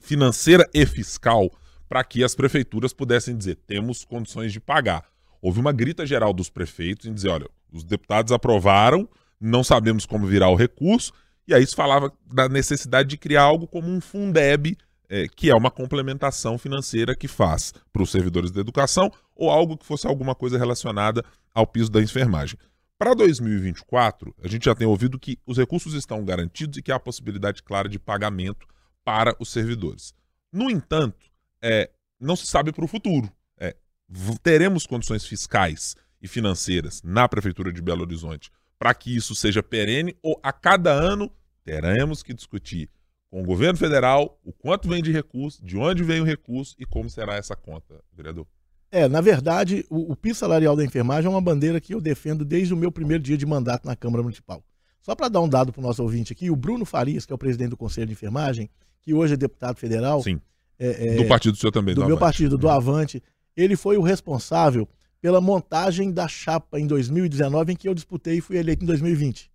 financeira 0.00 0.68
e 0.74 0.84
fiscal 0.84 1.50
para 1.88 2.02
que 2.02 2.24
as 2.24 2.34
prefeituras 2.34 2.92
pudessem 2.92 3.36
dizer 3.36 3.56
temos 3.66 4.04
condições 4.04 4.52
de 4.52 4.58
pagar 4.58 5.04
houve 5.42 5.58
uma 5.58 5.72
grita 5.72 6.06
geral 6.06 6.32
dos 6.32 6.48
prefeitos 6.48 7.06
em 7.06 7.12
dizer: 7.12 7.28
olha, 7.28 7.48
os 7.72 7.82
deputados 7.82 8.32
aprovaram, 8.32 9.08
não 9.40 9.64
sabemos 9.64 10.06
como 10.06 10.26
virar 10.26 10.48
o 10.48 10.54
recurso, 10.54 11.12
e 11.46 11.52
aí 11.52 11.66
se 11.66 11.74
falava 11.74 12.12
da 12.32 12.48
necessidade 12.48 13.08
de 13.08 13.18
criar 13.18 13.42
algo 13.42 13.66
como 13.66 13.88
um 13.88 14.00
Fundeb, 14.00 14.78
é, 15.08 15.26
que 15.26 15.50
é 15.50 15.54
uma 15.54 15.70
complementação 15.70 16.56
financeira 16.56 17.16
que 17.16 17.26
faz 17.26 17.74
para 17.92 18.02
os 18.02 18.10
servidores 18.10 18.52
da 18.52 18.60
educação, 18.60 19.10
ou 19.34 19.50
algo 19.50 19.76
que 19.76 19.84
fosse 19.84 20.06
alguma 20.06 20.34
coisa 20.34 20.56
relacionada 20.56 21.24
ao 21.52 21.66
piso 21.66 21.90
da 21.90 22.00
enfermagem. 22.00 22.56
Para 22.96 23.14
2024, 23.14 24.32
a 24.44 24.46
gente 24.46 24.66
já 24.66 24.76
tem 24.76 24.86
ouvido 24.86 25.18
que 25.18 25.36
os 25.44 25.58
recursos 25.58 25.92
estão 25.94 26.24
garantidos 26.24 26.78
e 26.78 26.82
que 26.82 26.92
há 26.92 26.96
a 26.96 27.00
possibilidade 27.00 27.60
clara 27.60 27.88
de 27.88 27.98
pagamento 27.98 28.64
para 29.04 29.34
os 29.40 29.50
servidores. 29.50 30.14
No 30.52 30.70
entanto, 30.70 31.26
é, 31.60 31.90
não 32.20 32.36
se 32.36 32.46
sabe 32.46 32.70
para 32.70 32.84
o 32.84 32.88
futuro 32.88 33.28
teremos 34.42 34.86
condições 34.86 35.24
fiscais 35.24 35.96
e 36.20 36.28
financeiras 36.28 37.02
na 37.02 37.28
Prefeitura 37.28 37.72
de 37.72 37.82
Belo 37.82 38.02
Horizonte 38.02 38.50
para 38.78 38.94
que 38.94 39.14
isso 39.14 39.34
seja 39.34 39.62
perene 39.62 40.16
ou 40.22 40.40
a 40.42 40.52
cada 40.52 40.90
ano 40.90 41.30
teremos 41.64 42.22
que 42.22 42.34
discutir 42.34 42.90
com 43.30 43.40
o 43.40 43.44
governo 43.44 43.78
federal 43.78 44.38
o 44.44 44.52
quanto 44.52 44.88
vem 44.88 45.02
de 45.02 45.12
recurso, 45.12 45.64
de 45.64 45.76
onde 45.76 46.02
vem 46.02 46.20
o 46.20 46.24
recurso 46.24 46.74
e 46.78 46.84
como 46.84 47.08
será 47.08 47.36
essa 47.36 47.56
conta, 47.56 48.02
vereador? 48.12 48.46
É, 48.90 49.08
na 49.08 49.20
verdade, 49.22 49.86
o, 49.88 50.12
o 50.12 50.16
piso 50.16 50.40
salarial 50.40 50.76
da 50.76 50.84
enfermagem 50.84 51.26
é 51.26 51.30
uma 51.30 51.40
bandeira 51.40 51.80
que 51.80 51.94
eu 51.94 52.00
defendo 52.00 52.44
desde 52.44 52.74
o 52.74 52.76
meu 52.76 52.92
primeiro 52.92 53.22
dia 53.22 53.38
de 53.38 53.46
mandato 53.46 53.86
na 53.86 53.96
Câmara 53.96 54.22
Municipal. 54.22 54.62
Só 55.00 55.14
para 55.14 55.28
dar 55.28 55.40
um 55.40 55.48
dado 55.48 55.72
para 55.72 55.80
o 55.80 55.82
nosso 55.82 56.02
ouvinte 56.02 56.32
aqui, 56.32 56.50
o 56.50 56.56
Bruno 56.56 56.84
Farias, 56.84 57.24
que 57.24 57.32
é 57.32 57.34
o 57.34 57.38
presidente 57.38 57.70
do 57.70 57.76
Conselho 57.76 58.08
de 58.08 58.12
Enfermagem, 58.12 58.68
que 59.00 59.14
hoje 59.14 59.34
é 59.34 59.36
deputado 59.36 59.76
federal. 59.76 60.22
Sim. 60.22 60.40
É, 60.78 61.14
é, 61.14 61.16
do 61.16 61.26
partido 61.26 61.52
do 61.52 61.58
senhor 61.58 61.72
também, 61.72 61.94
do, 61.94 62.00
do 62.00 62.06
meu 62.06 62.16
Avante. 62.16 62.26
partido, 62.26 62.58
do 62.58 62.68
Avante 62.68 63.22
ele 63.56 63.76
foi 63.76 63.96
o 63.96 64.02
responsável 64.02 64.88
pela 65.20 65.40
montagem 65.40 66.10
da 66.10 66.26
chapa 66.26 66.80
em 66.80 66.86
2019, 66.86 67.72
em 67.72 67.76
que 67.76 67.88
eu 67.88 67.94
disputei 67.94 68.38
e 68.38 68.40
fui 68.40 68.56
eleito 68.56 68.82
em 68.82 68.86
2020. 68.86 69.50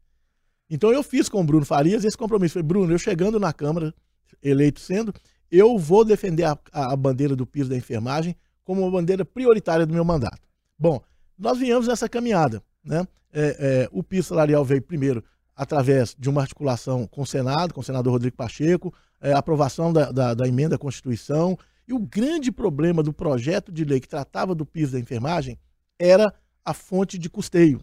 Então 0.70 0.92
eu 0.92 1.04
fiz 1.04 1.30
com 1.30 1.42
o 1.42 1.44
Bruno 1.44 1.66
Farias 1.66 2.04
esse 2.04 2.18
compromisso. 2.18 2.54
Foi, 2.54 2.64
Bruno, 2.64 2.94
eu 2.94 2.98
chegando 2.98 3.40
na 3.40 3.52
Câmara, 3.52 3.94
eleito 4.42 4.80
sendo, 4.80 5.14
eu 5.52 5.78
vou 5.78 6.04
defender 6.04 6.44
a, 6.44 6.58
a 6.72 6.96
bandeira 6.96 7.36
do 7.36 7.46
piso 7.46 7.70
da 7.70 7.76
enfermagem 7.76 8.36
como 8.64 8.82
uma 8.82 8.92
bandeira 8.92 9.24
prioritária 9.24 9.86
do 9.86 9.94
meu 9.94 10.04
mandato. 10.04 10.42
Bom, 10.78 11.02
nós 11.38 11.58
viemos 11.58 11.88
nessa 11.88 12.10
caminhada. 12.10 12.62
Né? 12.84 13.06
É, 13.32 13.58
é, 13.60 13.90
o 13.92 14.04
piso 14.04 14.30
salarial 14.30 14.64
veio 14.64 14.82
primeiro 14.82 15.24
através 15.56 16.16
de 16.18 16.30
uma 16.30 16.42
articulação 16.42 17.08
com 17.08 17.22
o 17.22 17.26
Senado, 17.26 17.74
com 17.74 17.82
o 17.82 17.84
senador 17.84 18.14
Rodrigo 18.14 18.38
Pacheco, 18.38 18.94
é, 19.20 19.34
aprovação 19.34 19.92
da, 19.92 20.12
da, 20.12 20.34
da, 20.34 20.48
emenda 20.48 20.76
à 20.76 20.78
Constituição. 20.78 21.58
E 21.88 21.94
o 21.94 22.00
grande 22.00 22.52
problema 22.52 23.02
do 23.02 23.14
projeto 23.14 23.72
de 23.72 23.86
lei 23.86 24.00
que 24.00 24.10
tratava 24.10 24.54
do 24.54 24.66
piso 24.66 24.92
da 24.92 25.00
enfermagem 25.00 25.58
era 25.98 26.34
a 26.64 26.74
fonte 26.74 27.18
de 27.18 27.30
custeio. 27.30 27.80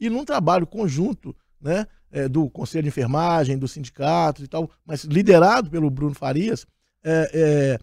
E 0.00 0.08
num 0.08 0.24
trabalho 0.24 0.66
conjunto 0.66 1.36
né, 1.60 1.86
é, 2.10 2.28
do 2.28 2.48
Conselho 2.48 2.84
de 2.84 2.88
Enfermagem, 2.88 3.58
dos 3.58 3.72
sindicatos 3.72 4.44
e 4.44 4.48
tal, 4.48 4.70
mas 4.84 5.04
liderado 5.04 5.70
pelo 5.70 5.90
Bruno 5.90 6.14
Farias, 6.14 6.66
é, 7.02 7.30
é, 7.34 7.78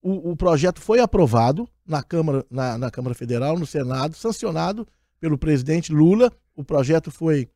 o, 0.00 0.30
o, 0.30 0.36
projeto 0.36 0.80
foi 0.80 1.00
aprovado 1.00 1.68
na 1.84 2.02
Câmara, 2.02 2.46
na, 2.50 2.78
na 2.78 2.90
Câmara 2.90 3.14
Federal, 3.14 3.58
no 3.58 3.66
Senado, 3.66 4.14
sancionado 4.14 4.86
pelo 5.18 5.36
presidente 5.36 5.92
Lula. 5.92 6.32
O 6.54 6.64
projeto 6.64 7.10
foi 7.10 7.48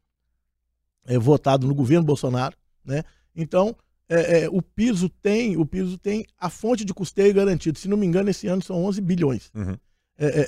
é, 1.06 1.18
votado 1.18 1.66
no 1.66 1.74
governo 1.74 2.04
Bolsonaro, 2.04 2.56
né? 2.84 3.02
Então, 3.34 3.74
é, 4.08 4.44
é, 4.44 4.48
o 4.50 4.60
piso 4.60 5.08
tem, 5.08 5.56
o 5.56 5.64
piso 5.64 5.96
tem 5.96 6.26
a 6.38 6.50
fonte 6.50 6.84
de 6.84 6.92
custeio 6.92 7.32
garantido. 7.32 7.78
Se 7.78 7.88
não 7.88 7.96
me 7.96 8.06
engano, 8.06 8.30
esse 8.30 8.46
ano 8.46 8.62
são 8.62 8.84
11 8.84 9.00
bilhões 9.00 9.50
uhum. 9.54 9.76
É, 10.16 10.26
é, 10.26 10.44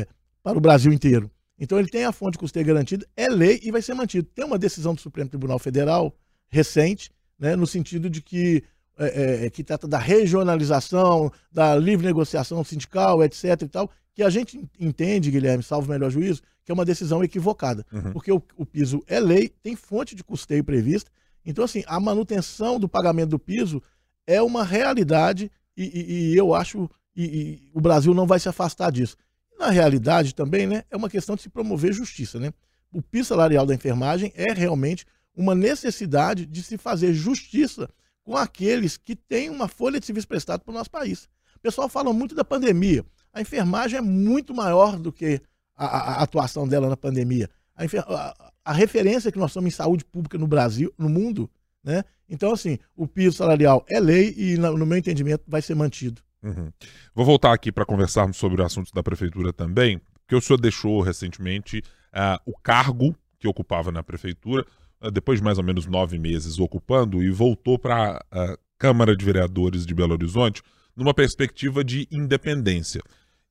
é, 0.00 0.06
para 0.42 0.56
o 0.56 0.60
Brasil 0.60 0.92
inteiro. 0.92 1.30
Então 1.58 1.78
ele 1.78 1.88
tem 1.88 2.04
a 2.04 2.12
fonte 2.12 2.32
de 2.32 2.38
custeio 2.38 2.66
garantida, 2.66 3.06
é 3.16 3.28
lei 3.28 3.60
e 3.62 3.70
vai 3.70 3.82
ser 3.82 3.94
mantido. 3.94 4.28
Tem 4.34 4.44
uma 4.44 4.58
decisão 4.58 4.94
do 4.94 5.00
Supremo 5.00 5.28
Tribunal 5.28 5.58
Federal 5.58 6.16
recente, 6.48 7.10
né, 7.38 7.54
no 7.54 7.66
sentido 7.66 8.08
de 8.08 8.22
que 8.22 8.64
é, 8.98 9.46
é, 9.46 9.50
que 9.50 9.64
trata 9.64 9.88
da 9.88 9.98
regionalização, 9.98 11.32
da 11.50 11.74
livre 11.74 12.06
negociação 12.06 12.62
sindical, 12.62 13.22
etc. 13.24 13.62
e 13.62 13.68
tal, 13.68 13.90
que 14.14 14.22
a 14.22 14.30
gente 14.30 14.62
entende, 14.78 15.30
Guilherme, 15.30 15.62
salvo 15.62 15.86
o 15.86 15.90
melhor 15.90 16.10
juízo, 16.10 16.42
que 16.64 16.70
é 16.70 16.74
uma 16.74 16.84
decisão 16.84 17.24
equivocada. 17.24 17.84
Uhum. 17.90 18.12
Porque 18.12 18.30
o, 18.30 18.42
o, 18.56 18.66
piso 18.66 19.02
é 19.06 19.18
lei, 19.18 19.48
tem 19.62 19.74
fonte 19.74 20.14
de 20.14 20.22
custeio 20.22 20.62
prevista. 20.62 21.10
Então, 21.44 21.64
assim, 21.64 21.82
a 21.86 21.98
manutenção 21.98 22.78
do 22.78 22.88
pagamento 22.88 23.30
do 23.30 23.38
piso 23.38 23.82
é 24.26 24.40
uma 24.40 24.64
realidade 24.64 25.50
e, 25.76 25.84
e, 25.84 26.32
e 26.32 26.36
eu 26.36 26.54
acho 26.54 26.88
e, 27.14 27.24
e, 27.24 27.70
o 27.74 27.80
Brasil 27.80 28.14
não 28.14 28.26
vai 28.26 28.40
se 28.40 28.48
afastar 28.48 28.90
disso. 28.90 29.16
Na 29.58 29.70
realidade 29.70 30.34
também, 30.34 30.66
né, 30.66 30.84
é 30.90 30.96
uma 30.96 31.10
questão 31.10 31.36
de 31.36 31.42
se 31.42 31.48
promover 31.48 31.92
justiça, 31.92 32.38
né? 32.38 32.52
O 32.92 33.00
piso 33.00 33.28
salarial 33.28 33.64
da 33.64 33.74
enfermagem 33.74 34.32
é 34.34 34.52
realmente 34.52 35.06
uma 35.34 35.54
necessidade 35.54 36.44
de 36.44 36.62
se 36.62 36.76
fazer 36.76 37.14
justiça 37.14 37.88
com 38.22 38.36
aqueles 38.36 38.96
que 38.96 39.16
têm 39.16 39.50
uma 39.50 39.66
folha 39.66 39.98
de 39.98 40.06
serviço 40.06 40.28
prestado 40.28 40.60
para 40.62 40.72
o 40.72 40.74
nosso 40.74 40.90
país. 40.90 41.28
O 41.56 41.60
pessoal 41.60 41.88
fala 41.88 42.12
muito 42.12 42.34
da 42.34 42.44
pandemia. 42.44 43.04
A 43.32 43.40
enfermagem 43.40 43.98
é 43.98 44.02
muito 44.02 44.54
maior 44.54 44.98
do 44.98 45.12
que 45.12 45.40
a, 45.74 45.86
a 45.86 46.22
atuação 46.22 46.68
dela 46.68 46.88
na 46.88 46.96
pandemia. 46.96 47.48
A, 47.76 48.52
a, 48.64 48.72
referência 48.72 49.32
que 49.32 49.38
nós 49.38 49.52
somos 49.52 49.72
em 49.72 49.76
saúde 49.76 50.04
pública 50.04 50.38
no 50.38 50.46
Brasil, 50.46 50.92
no 50.98 51.08
mundo, 51.08 51.50
né? 51.82 52.04
Então, 52.28 52.52
assim, 52.52 52.78
o 52.96 53.06
piso 53.06 53.36
salarial 53.36 53.84
é 53.88 53.98
lei 53.98 54.34
e, 54.36 54.56
no 54.56 54.86
meu 54.86 54.96
entendimento, 54.96 55.44
vai 55.46 55.60
ser 55.60 55.74
mantido. 55.74 56.22
Uhum. 56.42 56.72
Vou 57.14 57.24
voltar 57.24 57.52
aqui 57.52 57.70
para 57.70 57.84
conversarmos 57.84 58.36
sobre 58.36 58.60
o 58.60 58.64
assunto 58.64 58.92
da 58.92 59.02
prefeitura 59.02 59.52
também, 59.52 60.00
porque 60.20 60.34
o 60.34 60.40
senhor 60.40 60.58
deixou 60.58 61.00
recentemente 61.00 61.78
uh, 61.78 62.38
o 62.46 62.52
cargo 62.58 63.14
que 63.38 63.48
ocupava 63.48 63.92
na 63.92 64.02
prefeitura 64.02 64.64
ah, 65.02 65.10
depois 65.10 65.40
de 65.40 65.44
mais 65.44 65.58
ou 65.58 65.64
menos 65.64 65.84
nove 65.86 66.16
meses 66.16 66.60
ocupando, 66.60 67.22
e 67.22 67.30
voltou 67.30 67.76
para 67.76 68.24
a 68.30 68.56
Câmara 68.78 69.16
de 69.16 69.24
Vereadores 69.24 69.84
de 69.84 69.92
Belo 69.92 70.12
Horizonte 70.12 70.62
numa 70.96 71.12
perspectiva 71.12 71.82
de 71.82 72.06
independência. 72.10 73.02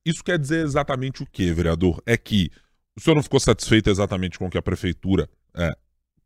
Isso 0.04 0.24
quer 0.24 0.38
dizer 0.38 0.64
exatamente 0.64 1.22
o 1.22 1.26
que, 1.26 1.52
vereador? 1.52 2.02
É 2.06 2.16
que 2.16 2.50
o 2.96 3.00
senhor 3.00 3.14
não 3.14 3.22
ficou 3.22 3.40
satisfeito 3.40 3.88
exatamente 3.90 4.38
com 4.38 4.46
o 4.46 4.50
que 4.50 4.58
a 4.58 4.62
prefeitura 4.62 5.28
é, 5.54 5.74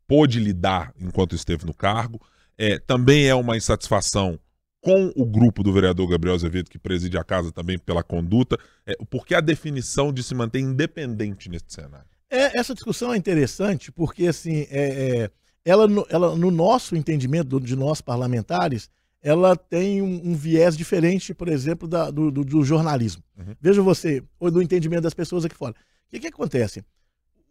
pôde 0.07 0.39
lidar 0.39 0.93
enquanto 0.99 1.35
esteve 1.35 1.65
no 1.65 1.73
cargo. 1.73 2.19
É, 2.57 2.79
também 2.79 3.27
é 3.27 3.35
uma 3.35 3.55
insatisfação 3.55 4.39
com 4.81 5.11
o 5.15 5.25
grupo 5.25 5.63
do 5.63 5.73
vereador 5.73 6.07
Gabriel 6.07 6.35
Azevedo, 6.35 6.69
que 6.69 6.79
preside 6.79 7.17
a 7.17 7.23
casa 7.23 7.51
também 7.51 7.77
pela 7.77 8.03
conduta. 8.03 8.57
É, 8.85 8.95
por 9.09 9.25
que 9.25 9.35
a 9.35 9.41
definição 9.41 10.13
de 10.13 10.23
se 10.23 10.33
manter 10.33 10.59
independente 10.59 11.49
nesse 11.49 11.65
cenário? 11.67 12.07
É, 12.29 12.57
essa 12.57 12.73
discussão 12.73 13.13
é 13.13 13.17
interessante 13.17 13.91
porque, 13.91 14.27
assim, 14.27 14.67
é, 14.69 15.23
é, 15.23 15.31
ela, 15.65 15.87
ela, 16.09 16.35
no 16.35 16.51
nosso 16.51 16.95
entendimento 16.95 17.59
de 17.59 17.75
nós 17.75 18.01
parlamentares, 18.01 18.89
ela 19.27 19.57
tem 19.57 20.01
um, 20.01 20.29
um 20.29 20.33
viés 20.33 20.77
diferente, 20.77 21.33
por 21.33 21.49
exemplo, 21.49 21.85
da, 21.85 22.09
do, 22.09 22.31
do, 22.31 22.45
do, 22.45 22.63
jornalismo. 22.63 23.21
Uhum. 23.37 23.53
Veja 23.59 23.81
você, 23.81 24.23
ou 24.39 24.49
do 24.49 24.61
entendimento 24.61 25.01
das 25.01 25.13
pessoas 25.13 25.43
aqui 25.43 25.53
fora. 25.53 25.73
O 25.73 26.09
que, 26.09 26.21
que 26.21 26.27
acontece? 26.27 26.81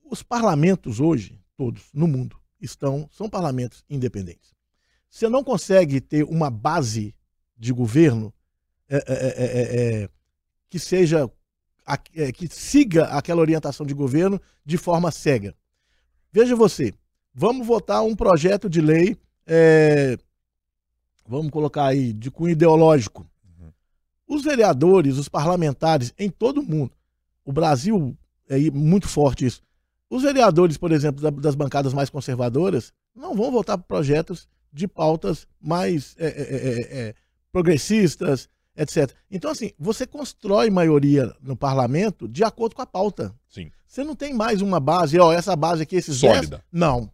Os 0.02 0.22
parlamentos 0.22 1.00
hoje, 1.00 1.38
todos 1.54 1.82
no 1.92 2.08
mundo, 2.08 2.40
estão 2.58 3.06
são 3.12 3.28
parlamentos 3.28 3.84
independentes. 3.90 4.54
Você 5.10 5.28
não 5.28 5.44
consegue 5.44 6.00
ter 6.00 6.24
uma 6.24 6.48
base 6.48 7.14
de 7.54 7.74
governo 7.74 8.32
é, 8.88 8.96
é, 8.96 10.02
é, 10.04 10.08
que 10.70 10.78
seja 10.78 11.30
é, 12.14 12.32
que 12.32 12.48
siga 12.48 13.04
aquela 13.08 13.42
orientação 13.42 13.84
de 13.84 13.92
governo 13.92 14.40
de 14.64 14.78
forma 14.78 15.10
cega. 15.10 15.54
Veja 16.32 16.56
você, 16.56 16.94
vamos 17.34 17.66
votar 17.66 18.02
um 18.02 18.16
projeto 18.16 18.66
de 18.66 18.80
lei, 18.80 19.14
é, 19.46 20.16
vamos 21.28 21.50
colocar 21.50 21.86
aí, 21.86 22.12
de 22.12 22.30
cunho 22.30 22.52
ideológico. 22.52 23.26
Uhum. 23.44 23.70
Os 24.26 24.42
vereadores, 24.42 25.18
os 25.18 25.28
parlamentares 25.28 26.12
em 26.18 26.30
todo 26.30 26.60
o 26.60 26.64
mundo, 26.64 26.92
o 27.44 27.52
Brasil 27.52 28.16
é 28.48 28.58
muito 28.70 29.08
forte 29.08 29.46
isso. 29.46 29.62
Os 30.08 30.22
vereadores, 30.22 30.76
por 30.76 30.92
exemplo, 30.92 31.30
das 31.32 31.54
bancadas 31.54 31.92
mais 31.92 32.08
conservadoras, 32.08 32.92
não 33.14 33.34
vão 33.34 33.50
votar 33.50 33.76
por 33.76 33.84
projetos 33.84 34.48
de 34.72 34.86
pautas 34.86 35.46
mais 35.60 36.14
é, 36.18 36.26
é, 36.26 36.30
é, 36.30 37.08
é 37.08 37.14
progressistas, 37.50 38.48
etc. 38.76 39.12
Então, 39.30 39.50
assim, 39.50 39.72
você 39.78 40.06
constrói 40.06 40.70
maioria 40.70 41.34
no 41.40 41.56
parlamento 41.56 42.28
de 42.28 42.44
acordo 42.44 42.76
com 42.76 42.82
a 42.82 42.86
pauta. 42.86 43.34
Sim. 43.48 43.70
Você 43.86 44.04
não 44.04 44.14
tem 44.14 44.34
mais 44.34 44.60
uma 44.60 44.78
base, 44.78 45.18
ó, 45.18 45.32
essa 45.32 45.56
base 45.56 45.82
aqui, 45.82 45.96
esses 45.96 46.18
Sólida. 46.18 46.58
10, 46.58 46.62
não. 46.70 47.10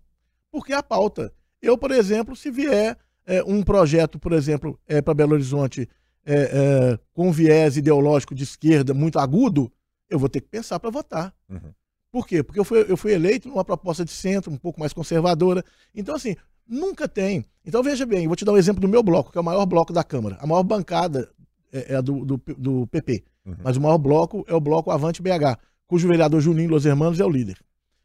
Porque 0.51 0.72
é 0.72 0.77
a 0.77 0.83
pauta. 0.83 1.33
Eu, 1.61 1.79
por 1.79 1.92
exemplo, 1.92 2.35
se 2.35 2.51
vier 2.51 2.98
é, 3.26 3.42
um 3.44 3.62
projeto, 3.62 4.18
por 4.18 4.32
exemplo, 4.32 4.78
é, 4.87 5.00
para 5.00 5.14
Belo 5.14 5.35
Horizonte 5.35 5.88
é, 6.24 6.35
é, 6.35 6.98
com 7.12 7.32
viés 7.32 7.76
ideológico 7.76 8.35
de 8.35 8.44
esquerda 8.44 8.94
muito 8.94 9.18
agudo, 9.18 9.72
eu 10.08 10.18
vou 10.18 10.28
ter 10.28 10.40
que 10.40 10.48
pensar 10.48 10.78
para 10.78 10.90
votar. 10.90 11.35
Uhum. 11.48 11.72
Por 12.11 12.26
quê? 12.26 12.42
Porque 12.42 12.61
eu 12.61 12.64
fui, 12.64 12.85
eu 12.87 12.96
fui 12.96 13.12
eleito 13.12 13.48
numa 13.48 13.64
proposta 13.64 14.04
de 14.04 14.11
centro, 14.11 14.52
um 14.52 14.56
pouco 14.56 14.78
mais 14.78 14.92
conservadora. 14.92 15.64
Então, 15.94 16.14
assim, 16.14 16.37
nunca 16.68 17.08
tem. 17.08 17.44
Então, 17.64 17.82
veja 17.82 18.04
bem, 18.04 18.24
eu 18.24 18.28
vou 18.28 18.37
te 18.37 18.44
dar 18.44 18.52
um 18.52 18.58
exemplo 18.58 18.80
do 18.80 18.88
meu 18.88 19.02
bloco, 19.02 19.32
que 19.32 19.38
é 19.38 19.40
o 19.40 19.44
maior 19.44 19.64
bloco 19.64 19.92
da 19.92 20.04
Câmara. 20.04 20.37
A 20.40 20.46
maior 20.46 20.62
bancada 20.62 21.30
é, 21.72 21.94
é 21.94 22.02
do, 22.02 22.24
do, 22.24 22.42
do, 22.58 22.87
PP. 22.88 23.24
Uhum. 23.46 23.56
Mas 23.64 23.76
o 23.76 23.80
maior 23.80 23.98
bloco 23.98 24.44
é 24.46 24.54
o 24.54 24.61
bloco 24.61 24.90
Avante 24.90 25.22
BH, 25.22 25.58
cujo 25.87 26.06
vereador 26.06 26.40
Juninho 26.40 26.70
Los 26.70 26.85
Hermanos 26.85 27.18
é 27.18 27.24
o 27.24 27.30
líder. 27.30 27.58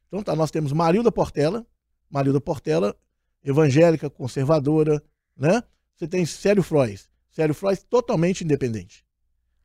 Então 0.08 0.24
tá, 0.24 0.36
nós 0.36 0.50
temos 0.50 0.72
Marilda 0.72 1.12
Portela, 1.12 1.66
Marilda 2.10 2.40
Portela, 2.40 2.96
evangélica, 3.44 4.10
conservadora, 4.10 5.02
né? 5.36 5.64
Você 5.96 6.08
tem 6.08 6.26
Célio 6.26 6.64
Frois, 6.64 7.10
Célio 7.30 7.56
Frois 7.56 7.84
totalmente 7.84 8.44
independente. 8.44 9.06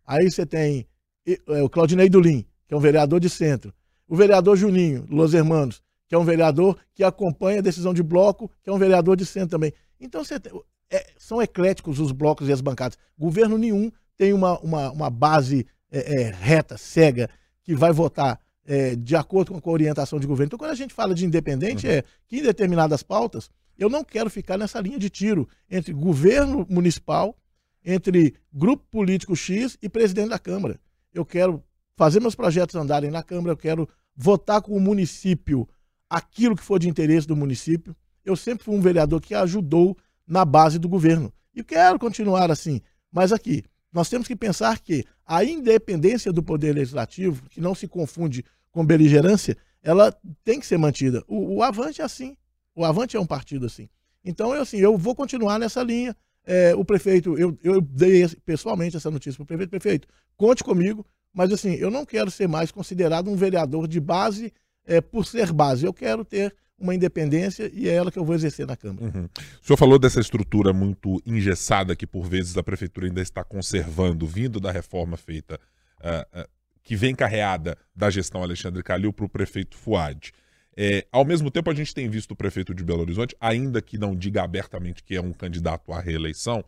Aí 0.06 0.30
você 0.30 0.46
tem 0.46 0.86
é, 1.26 1.62
o 1.62 1.68
Claudinei 1.68 2.08
Dulim, 2.08 2.44
que 2.66 2.74
é 2.74 2.76
um 2.76 2.80
vereador 2.80 3.20
de 3.20 3.28
centro. 3.28 3.72
O 4.08 4.16
vereador 4.16 4.56
Juninho 4.56 5.06
Los 5.08 5.34
Hermanos, 5.34 5.82
que 6.08 6.14
é 6.14 6.18
um 6.18 6.24
vereador 6.24 6.78
que 6.94 7.02
acompanha 7.02 7.60
a 7.60 7.62
decisão 7.62 7.94
de 7.94 8.02
bloco, 8.02 8.50
que 8.62 8.68
é 8.68 8.72
um 8.72 8.78
vereador 8.78 9.16
de 9.16 9.24
centro 9.24 9.50
também. 9.50 9.72
Então 9.98 10.24
você 10.24 10.38
tem, 10.38 10.52
é, 10.90 11.06
são 11.16 11.40
ecléticos 11.40 11.98
os 11.98 12.12
blocos 12.12 12.48
e 12.48 12.52
as 12.52 12.60
bancadas. 12.60 12.98
Governo 13.18 13.56
nenhum 13.56 13.90
tem 14.16 14.32
uma, 14.32 14.58
uma, 14.60 14.90
uma 14.90 15.10
base 15.10 15.66
é, 15.90 16.22
é, 16.22 16.30
reta, 16.30 16.76
cega, 16.76 17.30
que 17.62 17.74
vai 17.74 17.92
votar 17.92 18.38
é, 18.66 18.94
de 18.94 19.16
acordo 19.16 19.60
com 19.60 19.70
a 19.70 19.72
orientação 19.72 20.18
de 20.18 20.26
governo. 20.26 20.48
Então, 20.48 20.58
quando 20.58 20.70
a 20.70 20.76
gente 20.76 20.94
fala 20.94 21.14
de 21.14 21.24
independente, 21.24 21.86
uhum. 21.86 21.92
é 21.92 22.04
que 22.26 22.38
em 22.38 22.42
determinadas 22.42 23.02
pautas, 23.02 23.50
eu 23.78 23.88
não 23.88 24.04
quero 24.04 24.30
ficar 24.30 24.56
nessa 24.56 24.80
linha 24.80 24.98
de 24.98 25.10
tiro 25.10 25.48
entre 25.70 25.92
governo 25.92 26.66
municipal, 26.68 27.36
entre 27.84 28.34
grupo 28.52 28.84
político 28.90 29.34
X 29.34 29.76
e 29.82 29.88
presidente 29.88 30.28
da 30.28 30.38
Câmara. 30.38 30.78
Eu 31.12 31.24
quero 31.24 31.62
fazer 31.96 32.20
meus 32.20 32.34
projetos 32.34 32.76
andarem 32.76 33.10
na 33.10 33.22
Câmara, 33.22 33.52
eu 33.52 33.56
quero 33.56 33.88
votar 34.14 34.62
com 34.62 34.76
o 34.76 34.80
município 34.80 35.68
aquilo 36.08 36.54
que 36.54 36.62
for 36.62 36.78
de 36.78 36.88
interesse 36.88 37.26
do 37.26 37.34
município. 37.34 37.96
Eu 38.24 38.36
sempre 38.36 38.64
fui 38.64 38.74
um 38.74 38.80
vereador 38.80 39.20
que 39.20 39.34
ajudou 39.34 39.96
na 40.26 40.44
base 40.44 40.78
do 40.78 40.88
governo. 40.88 41.32
E 41.54 41.64
quero 41.64 41.98
continuar 41.98 42.50
assim. 42.50 42.80
Mas 43.10 43.32
aqui, 43.32 43.64
nós 43.92 44.08
temos 44.08 44.26
que 44.26 44.34
pensar 44.34 44.80
que 44.80 45.04
a 45.26 45.44
independência 45.44 46.32
do 46.32 46.42
poder 46.42 46.74
legislativo, 46.74 47.48
que 47.48 47.60
não 47.60 47.74
se 47.74 47.86
confunde 47.86 48.44
com 48.70 48.84
beligerância, 48.84 49.56
ela 49.82 50.16
tem 50.44 50.58
que 50.58 50.66
ser 50.66 50.78
mantida. 50.78 51.22
O, 51.26 51.56
o 51.56 51.62
Avante 51.62 52.00
é 52.00 52.04
assim. 52.04 52.36
O 52.74 52.84
Avante 52.84 53.16
é 53.16 53.20
um 53.20 53.26
partido 53.26 53.66
assim. 53.66 53.88
Então, 54.24 54.54
eu, 54.54 54.62
assim, 54.62 54.78
eu 54.78 54.96
vou 54.96 55.14
continuar 55.14 55.58
nessa 55.58 55.82
linha. 55.82 56.16
é, 56.44 56.74
o 56.74 56.84
prefeito, 56.84 57.38
eu, 57.38 57.56
eu 57.62 57.80
dei 57.80 58.26
pessoalmente 58.44 58.96
essa 58.96 59.10
notícia 59.10 59.36
para 59.36 59.44
o 59.44 59.46
prefeito, 59.46 59.70
prefeito, 59.70 60.08
conte 60.36 60.64
comigo, 60.64 61.06
mas 61.32 61.52
assim, 61.52 61.74
eu 61.74 61.90
não 61.90 62.04
quero 62.04 62.30
ser 62.30 62.48
mais 62.48 62.72
considerado 62.72 63.30
um 63.30 63.36
vereador 63.36 63.86
de 63.86 64.00
base 64.00 64.52
é, 64.84 65.00
por 65.00 65.24
ser 65.24 65.52
base, 65.52 65.86
eu 65.86 65.92
quero 65.92 66.24
ter 66.24 66.54
uma 66.82 66.94
independência 66.94 67.70
e 67.72 67.88
é 67.88 67.94
ela 67.94 68.10
que 68.10 68.18
eu 68.18 68.24
vou 68.24 68.34
exercer 68.34 68.66
na 68.66 68.76
Câmara. 68.76 69.06
Uhum. 69.06 69.24
O 69.62 69.66
senhor 69.66 69.76
falou 69.76 69.98
dessa 69.98 70.20
estrutura 70.20 70.72
muito 70.72 71.22
engessada 71.24 71.94
que 71.94 72.06
por 72.06 72.24
vezes 72.24 72.56
a 72.56 72.62
prefeitura 72.62 73.06
ainda 73.06 73.22
está 73.22 73.44
conservando, 73.44 74.26
vindo 74.26 74.58
da 74.58 74.72
reforma 74.72 75.16
feita, 75.16 75.60
uh, 76.00 76.40
uh, 76.40 76.48
que 76.82 76.96
vem 76.96 77.14
carreada 77.14 77.78
da 77.94 78.10
gestão 78.10 78.42
Alexandre 78.42 78.82
Calil 78.82 79.12
para 79.12 79.24
o 79.24 79.28
prefeito 79.28 79.76
Fuad. 79.76 80.32
É, 80.76 81.06
ao 81.12 81.24
mesmo 81.24 81.50
tempo, 81.50 81.70
a 81.70 81.74
gente 81.74 81.94
tem 81.94 82.08
visto 82.08 82.32
o 82.32 82.36
prefeito 82.36 82.74
de 82.74 82.82
Belo 82.82 83.02
Horizonte, 83.02 83.36
ainda 83.40 83.80
que 83.80 83.98
não 83.98 84.16
diga 84.16 84.42
abertamente 84.42 85.02
que 85.02 85.14
é 85.14 85.20
um 85.20 85.32
candidato 85.32 85.92
à 85.92 86.00
reeleição, 86.00 86.64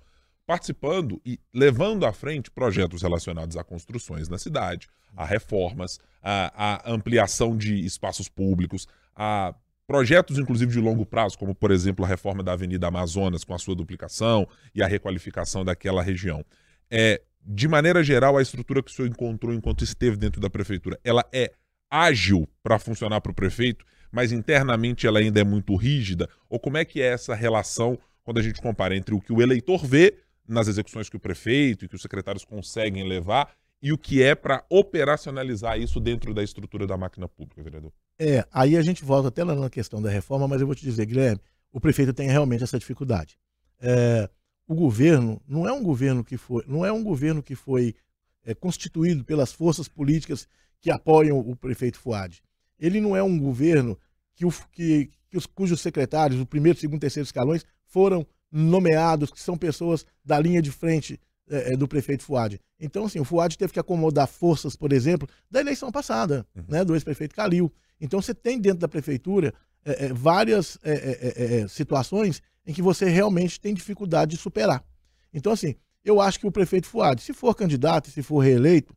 participando 0.47 1.21
e 1.25 1.41
levando 1.53 2.05
à 2.05 2.13
frente 2.13 2.51
projetos 2.51 3.03
relacionados 3.03 3.57
a 3.57 3.65
construções 3.65 4.29
na 4.29 4.39
cidade, 4.39 4.89
a 5.17 5.25
reformas, 5.25 5.99
a, 6.23 6.83
a 6.83 6.93
ampliação 6.93 7.57
de 7.57 7.85
espaços 7.85 8.29
públicos, 8.29 8.87
a 9.17 9.55
projetos, 9.87 10.39
inclusive, 10.39 10.73
de 10.73 10.81
longo 10.81 11.05
prazo, 11.05 11.39
como, 11.39 11.55
por 11.55 11.71
exemplo, 11.71 12.05
a 12.05 12.09
reforma 12.09 12.43
da 12.43 12.53
Avenida 12.53 12.89
Amazonas 12.89 13.45
com 13.45 13.55
a 13.55 13.59
sua 13.59 13.75
duplicação 13.75 14.49
e 14.75 14.83
a 14.83 14.87
requalificação 14.87 15.65
daquela 15.65 16.03
região. 16.03 16.45
É, 16.91 17.21
de 17.45 17.69
maneira 17.69 18.03
geral, 18.03 18.37
a 18.39 18.43
estrutura 18.43 18.83
que 18.83 18.91
o 18.91 18.95
senhor 18.95 19.09
encontrou 19.09 19.53
enquanto 19.53 19.85
esteve 19.85 20.17
dentro 20.17 20.41
da 20.41 20.49
prefeitura, 20.49 20.99
ela 21.05 21.25
é 21.33 21.53
ágil 21.91 22.49
para 22.63 22.79
funcionar 22.79 23.21
para 23.21 23.33
o 23.33 23.35
prefeito, 23.35 23.85
mas 24.11 24.33
internamente 24.33 25.07
ela 25.07 25.19
ainda 25.19 25.41
é 25.41 25.45
muito 25.45 25.77
rígida? 25.77 26.29
Ou 26.49 26.59
como 26.59 26.77
é 26.77 26.85
que 26.85 27.03
é 27.03 27.07
essa 27.07 27.35
relação 27.35 27.99
quando 28.23 28.39
a 28.39 28.43
gente 28.43 28.61
compara 28.61 28.97
entre 28.97 29.15
o 29.15 29.21
que 29.21 29.33
o 29.33 29.43
eleitor 29.43 29.85
vê 29.85 30.17
nas 30.49 30.69
execuções 30.69 31.09
que 31.09 31.17
o 31.17 31.21
prefeito 31.21 31.85
e 31.85 31.89
que 31.89 31.95
os 31.95 32.03
secretários 32.03 32.45
conseguem 32.45 33.07
levar 33.07 33.55
e 33.85 33.93
o 33.93 33.99
que 33.99 34.23
é 34.23 34.35
para 34.35 34.65
operacionalizar 34.71 35.79
isso 35.79 36.01
dentro 36.01 36.33
da 36.33 36.43
estrutura 36.43 36.87
da 36.87 36.97
máquina 36.97 37.29
pública, 37.29 37.63
vereador? 37.63 37.93
É, 38.19 38.43
aí 38.51 38.79
a 38.79 38.83
gente 38.83 39.05
volta 39.05 39.29
até 39.29 39.45
lá 39.45 39.55
na 39.55 39.69
questão 39.69 40.01
da 40.01 40.09
reforma, 40.09 40.49
mas 40.49 40.63
eu 40.63 40.67
vou 40.67 40.75
te 40.75 40.83
dizer, 40.83 41.05
Guilherme, 41.05 41.39
o 41.71 41.79
prefeito 41.79 42.15
tem 42.15 42.31
realmente 42.31 42.65
essa 42.65 42.79
dificuldade. 42.79 43.37
É, 43.79 44.27
o 44.67 44.75
governo 44.75 45.39
não 45.47 45.69
é 45.69 45.73
um 45.73 45.83
governo 45.83 46.25
que 46.25 46.39
foi, 46.39 46.65
não 46.67 46.83
é 46.83 46.91
um 46.91 47.05
governo 47.05 47.43
que 47.43 47.55
foi 47.55 47.95
é, 48.43 48.55
constituído 48.55 49.23
pelas 49.23 49.53
forças 49.53 49.87
políticas 49.87 50.49
que 50.81 50.91
apoiam 50.91 51.39
o 51.39 51.55
prefeito 51.55 51.99
Fuad. 51.99 52.43
Ele 52.81 53.03
não 53.03 53.15
é 53.15 53.23
um 53.23 53.39
governo 53.39 53.99
que, 54.35 54.47
o, 54.47 54.51
que, 54.73 55.11
que 55.29 55.37
os, 55.37 55.45
cujos 55.45 55.83
secretários, 55.83 56.41
o 56.41 56.47
primeiro, 56.47 56.79
segundo, 56.79 57.03
terceiro 57.03 57.27
escalões, 57.27 57.67
foram 57.85 58.27
nomeados, 58.51 59.31
que 59.31 59.41
são 59.41 59.59
pessoas 59.59 60.07
da 60.25 60.41
linha 60.41 60.63
de 60.63 60.71
frente 60.71 61.21
é, 61.49 61.73
é 61.73 61.77
do 61.77 61.87
prefeito 61.87 62.23
Fuad. 62.23 62.61
Então, 62.81 63.05
assim, 63.05 63.21
o 63.21 63.25
Fuad 63.25 63.57
teve 63.57 63.73
que 63.73 63.81
acomodar 63.81 64.27
forças, 64.27 64.77
por 64.77 64.93
exemplo, 64.93 65.29
da 65.51 65.61
eleição 65.61 65.91
passada, 65.91 66.47
uhum. 66.55 66.65
né, 66.69 66.85
do 66.85 66.95
ex-prefeito 66.95 67.35
Calil. 67.35 67.73
Então, 68.01 68.21
você 68.21 68.35
tem 68.35 68.59
dentro 68.59 68.79
da 68.79 68.89
prefeitura 68.89 69.53
é, 69.85 70.07
é 70.07 70.13
várias 70.13 70.79
é, 70.83 71.63
é, 71.63 71.69
situações 71.69 72.43
em 72.67 72.73
que 72.73 72.83
você 72.83 73.07
realmente 73.07 73.61
tem 73.61 73.75
dificuldade 73.75 74.33
de 74.33 74.37
superar. 74.37 74.85
Então, 75.33 75.53
assim, 75.53 75.75
eu 76.05 76.21
acho 76.21 76.41
que 76.41 76.47
o 76.47 76.53
prefeito 76.53 76.87
Fuad, 76.87 77.21
se 77.21 77.33
for 77.33 77.55
candidato, 77.55 78.11
se 78.11 78.23
for 78.23 78.39
reeleito, 78.39 78.95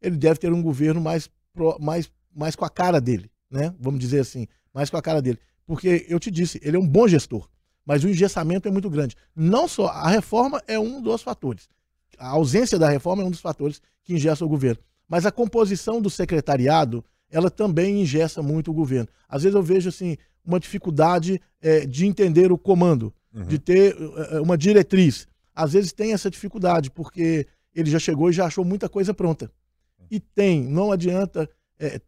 ele 0.00 0.16
deve 0.16 0.38
ter 0.38 0.52
um 0.52 0.62
governo 0.62 1.00
mais, 1.00 1.28
mais, 1.80 2.10
mais 2.34 2.54
com 2.54 2.64
a 2.64 2.70
cara 2.70 3.00
dele, 3.00 3.30
né? 3.50 3.74
Vamos 3.78 3.98
dizer 4.00 4.20
assim, 4.20 4.46
mais 4.72 4.88
com 4.88 4.96
a 4.96 5.02
cara 5.02 5.20
dele. 5.20 5.38
Porque 5.66 6.06
eu 6.08 6.18
te 6.18 6.30
disse, 6.30 6.60
ele 6.62 6.76
é 6.76 6.80
um 6.80 6.86
bom 6.86 7.08
gestor 7.08 7.48
mas 7.90 8.04
o 8.04 8.08
engessamento 8.08 8.68
é 8.68 8.70
muito 8.70 8.88
grande. 8.88 9.16
Não 9.34 9.66
só 9.66 9.88
a 9.88 10.08
reforma 10.08 10.62
é 10.68 10.78
um 10.78 11.02
dos 11.02 11.22
fatores. 11.22 11.68
A 12.16 12.28
ausência 12.28 12.78
da 12.78 12.88
reforma 12.88 13.20
é 13.20 13.26
um 13.26 13.32
dos 13.32 13.40
fatores 13.40 13.82
que 14.04 14.14
ingessa 14.14 14.44
o 14.44 14.48
governo. 14.48 14.80
Mas 15.08 15.26
a 15.26 15.32
composição 15.32 16.00
do 16.00 16.08
secretariado, 16.08 17.04
ela 17.28 17.50
também 17.50 18.00
ingessa 18.00 18.40
muito 18.44 18.70
o 18.70 18.74
governo. 18.74 19.08
Às 19.28 19.42
vezes 19.42 19.56
eu 19.56 19.62
vejo 19.64 19.88
assim 19.88 20.16
uma 20.44 20.60
dificuldade 20.60 21.40
é, 21.60 21.84
de 21.84 22.06
entender 22.06 22.52
o 22.52 22.56
comando, 22.56 23.12
uhum. 23.34 23.42
de 23.42 23.58
ter 23.58 23.96
é, 24.30 24.40
uma 24.40 24.56
diretriz. 24.56 25.26
Às 25.52 25.72
vezes 25.72 25.92
tem 25.92 26.12
essa 26.12 26.30
dificuldade, 26.30 26.92
porque 26.92 27.44
ele 27.74 27.90
já 27.90 27.98
chegou 27.98 28.30
e 28.30 28.32
já 28.32 28.46
achou 28.46 28.64
muita 28.64 28.88
coisa 28.88 29.12
pronta. 29.12 29.50
E 30.08 30.20
tem, 30.20 30.62
não 30.62 30.92
adianta 30.92 31.50
é, 31.76 32.00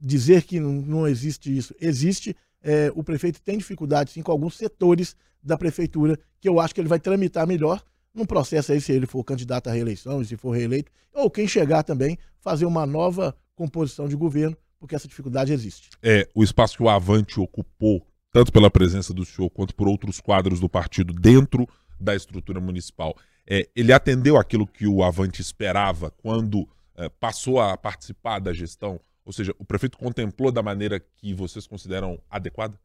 dizer 0.00 0.44
que 0.44 0.58
não 0.58 1.06
existe 1.06 1.54
isso. 1.54 1.74
Existe, 1.78 2.34
é, 2.62 2.92
o 2.94 3.02
prefeito 3.02 3.40
tem 3.40 3.58
dificuldade 3.58 4.10
sim 4.10 4.22
com 4.22 4.32
alguns 4.32 4.56
setores 4.56 5.14
da 5.42 5.56
prefeitura 5.56 6.18
que 6.40 6.48
eu 6.48 6.60
acho 6.60 6.74
que 6.74 6.80
ele 6.80 6.88
vai 6.88 6.98
tramitar 6.98 7.46
melhor 7.46 7.82
num 8.14 8.24
processo 8.24 8.72
aí, 8.72 8.80
se 8.80 8.92
ele 8.92 9.06
for 9.06 9.22
candidato 9.22 9.68
à 9.68 9.72
reeleição, 9.72 10.22
se 10.24 10.36
for 10.36 10.50
reeleito, 10.50 10.90
ou 11.12 11.30
quem 11.30 11.46
chegar 11.46 11.82
também, 11.82 12.18
fazer 12.40 12.66
uma 12.66 12.84
nova 12.84 13.36
composição 13.54 14.08
de 14.08 14.16
governo, 14.16 14.56
porque 14.78 14.94
essa 14.94 15.08
dificuldade 15.08 15.52
existe. 15.52 15.90
É, 16.02 16.28
o 16.34 16.42
espaço 16.42 16.76
que 16.76 16.82
o 16.82 16.88
Avante 16.88 17.40
ocupou, 17.40 18.04
tanto 18.32 18.52
pela 18.52 18.70
presença 18.70 19.12
do 19.12 19.24
senhor 19.24 19.50
quanto 19.50 19.74
por 19.74 19.88
outros 19.88 20.20
quadros 20.20 20.60
do 20.60 20.68
partido 20.68 21.12
dentro 21.12 21.66
da 21.98 22.14
estrutura 22.14 22.60
municipal, 22.60 23.16
é, 23.46 23.68
ele 23.74 23.92
atendeu 23.92 24.36
aquilo 24.36 24.66
que 24.66 24.86
o 24.86 25.02
Avante 25.02 25.40
esperava 25.40 26.10
quando 26.10 26.68
é, 26.96 27.08
passou 27.08 27.60
a 27.60 27.76
participar 27.76 28.38
da 28.40 28.52
gestão 28.52 29.00
ou 29.28 29.32
seja, 29.32 29.54
o 29.58 29.64
prefeito 29.64 29.98
contemplou 29.98 30.50
da 30.50 30.62
maneira 30.62 30.98
que 30.98 31.34
vocês 31.34 31.66
consideram 31.66 32.18
adequada? 32.30 32.80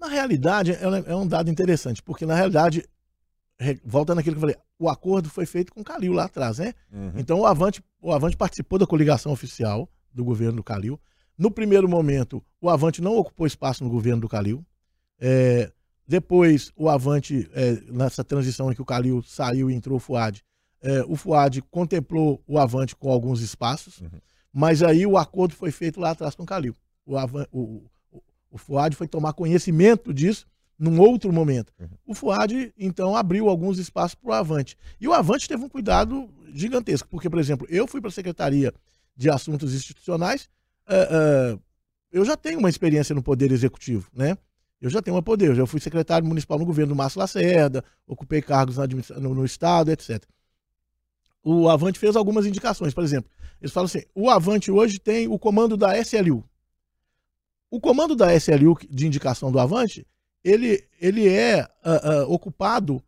Na 0.00 0.08
realidade, 0.08 0.72
é, 0.72 0.82
é 0.82 1.14
um 1.14 1.24
dado 1.24 1.48
interessante, 1.48 2.02
porque 2.02 2.26
na 2.26 2.34
realidade, 2.34 2.84
volta 3.84 4.12
naquilo 4.12 4.34
que 4.34 4.38
eu 4.38 4.48
falei, 4.48 4.56
o 4.80 4.88
acordo 4.88 5.30
foi 5.30 5.46
feito 5.46 5.72
com 5.72 5.82
o 5.82 5.84
Calil 5.84 6.12
lá 6.12 6.24
atrás, 6.24 6.58
né? 6.58 6.74
Uhum. 6.92 7.12
Então 7.14 7.38
o 7.38 7.46
Avante, 7.46 7.84
o 8.02 8.12
Avante 8.12 8.36
participou 8.36 8.80
da 8.80 8.86
coligação 8.86 9.30
oficial 9.30 9.88
do 10.12 10.24
governo 10.24 10.56
do 10.56 10.64
Calil. 10.64 11.00
No 11.38 11.52
primeiro 11.52 11.88
momento, 11.88 12.42
o 12.60 12.68
Avante 12.68 13.00
não 13.00 13.16
ocupou 13.16 13.46
espaço 13.46 13.84
no 13.84 13.88
governo 13.88 14.22
do 14.22 14.28
Calil. 14.28 14.66
É, 15.20 15.70
depois, 16.04 16.72
o 16.74 16.88
Avante, 16.88 17.48
é, 17.52 17.74
nessa 17.92 18.24
transição 18.24 18.72
em 18.72 18.74
que 18.74 18.82
o 18.82 18.84
Calil 18.84 19.22
saiu 19.22 19.70
e 19.70 19.74
entrou 19.74 19.98
o 19.98 20.00
Fuad, 20.00 20.42
é, 20.82 21.04
o 21.04 21.14
Fuad 21.14 21.62
contemplou 21.70 22.42
o 22.44 22.58
Avante 22.58 22.96
com 22.96 23.08
alguns 23.08 23.40
espaços. 23.40 24.00
Uhum. 24.00 24.20
Mas 24.52 24.82
aí 24.82 25.06
o 25.06 25.16
acordo 25.16 25.54
foi 25.54 25.70
feito 25.70 26.00
lá 26.00 26.10
atrás 26.10 26.34
com 26.34 26.42
o 26.42 26.46
Calil. 26.46 26.74
O, 27.04 27.16
o, 27.16 27.84
o, 28.12 28.22
o 28.50 28.58
Fuad 28.58 28.96
foi 28.96 29.06
tomar 29.06 29.32
conhecimento 29.32 30.12
disso 30.12 30.46
num 30.78 31.00
outro 31.00 31.32
momento. 31.32 31.72
Uhum. 31.78 31.88
O 32.06 32.14
Fuad, 32.14 32.72
então, 32.78 33.16
abriu 33.16 33.48
alguns 33.48 33.78
espaços 33.78 34.14
para 34.14 34.30
o 34.30 34.32
Avante. 34.32 34.76
E 35.00 35.08
o 35.08 35.12
Avante 35.12 35.48
teve 35.48 35.64
um 35.64 35.68
cuidado 35.68 36.28
gigantesco, 36.52 37.08
porque, 37.08 37.30
por 37.30 37.38
exemplo, 37.38 37.66
eu 37.70 37.86
fui 37.86 38.00
para 38.00 38.08
a 38.08 38.12
Secretaria 38.12 38.72
de 39.16 39.30
Assuntos 39.30 39.74
Institucionais, 39.74 40.48
uh, 40.88 41.54
uh, 41.54 41.60
eu 42.12 42.24
já 42.24 42.36
tenho 42.36 42.58
uma 42.58 42.68
experiência 42.68 43.14
no 43.14 43.22
Poder 43.22 43.50
Executivo, 43.50 44.10
né? 44.14 44.36
Eu 44.80 44.90
já 44.90 45.00
tenho 45.00 45.16
um 45.16 45.22
poder, 45.22 45.48
eu 45.48 45.54
já 45.54 45.66
fui 45.66 45.80
secretário 45.80 46.26
municipal 46.26 46.58
no 46.58 46.66
governo 46.66 46.92
do 46.92 46.96
Márcio 46.96 47.18
Lacerda, 47.18 47.82
ocupei 48.06 48.42
cargos 48.42 48.76
no, 48.76 49.34
no 49.34 49.44
Estado, 49.44 49.90
etc. 49.90 50.22
O 51.48 51.68
Avante 51.68 51.96
fez 51.96 52.16
algumas 52.16 52.44
indicações, 52.44 52.92
por 52.92 53.04
exemplo, 53.04 53.30
eles 53.60 53.72
falam 53.72 53.86
assim: 53.86 54.02
o 54.12 54.28
Avante 54.28 54.68
hoje 54.68 54.98
tem 54.98 55.28
o 55.28 55.38
comando 55.38 55.76
da 55.76 55.96
SLU. 55.96 56.42
O 57.70 57.80
comando 57.80 58.16
da 58.16 58.34
SLU 58.34 58.76
de 58.90 59.06
indicação 59.06 59.52
do 59.52 59.60
Avante, 59.60 60.04
ele, 60.42 60.82
ele 61.00 61.28
é 61.28 61.62
uh, 61.84 62.24
uh, 62.24 62.32
ocupado 62.32 63.00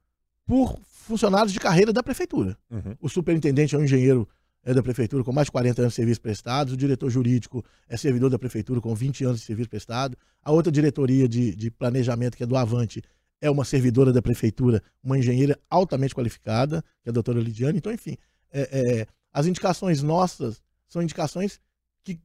por 0.46 0.78
funcionários 0.86 1.52
de 1.52 1.58
carreira 1.58 1.92
da 1.92 2.00
prefeitura. 2.00 2.56
Uhum. 2.70 2.94
O 3.00 3.08
superintendente 3.08 3.74
é 3.74 3.78
um 3.78 3.82
engenheiro 3.82 4.28
é 4.64 4.72
da 4.72 4.84
prefeitura 4.84 5.24
com 5.24 5.32
mais 5.32 5.46
de 5.46 5.52
40 5.52 5.82
anos 5.82 5.92
de 5.94 5.96
serviço 5.96 6.20
prestado, 6.20 6.72
o 6.72 6.76
diretor 6.76 7.10
jurídico 7.10 7.64
é 7.88 7.96
servidor 7.96 8.30
da 8.30 8.38
prefeitura 8.38 8.80
com 8.80 8.94
20 8.94 9.24
anos 9.24 9.40
de 9.40 9.46
serviço 9.46 9.70
prestado, 9.70 10.16
a 10.44 10.52
outra 10.52 10.70
diretoria 10.70 11.28
de, 11.28 11.56
de 11.56 11.70
planejamento, 11.72 12.36
que 12.36 12.44
é 12.44 12.46
do 12.46 12.56
Avante, 12.56 13.02
é 13.40 13.50
uma 13.50 13.64
servidora 13.64 14.12
da 14.12 14.20
prefeitura, 14.20 14.82
uma 15.02 15.18
engenheira 15.18 15.58
altamente 15.70 16.14
qualificada, 16.14 16.82
que 17.02 17.08
é 17.08 17.10
a 17.10 17.12
doutora 17.12 17.40
Lidiane. 17.40 17.78
Então, 17.78 17.92
enfim, 17.92 18.16
é, 18.52 18.60
é, 19.00 19.06
as 19.32 19.46
indicações 19.46 20.02
nossas 20.02 20.62
são 20.88 21.02
indicações 21.02 21.60
que, 22.02 22.18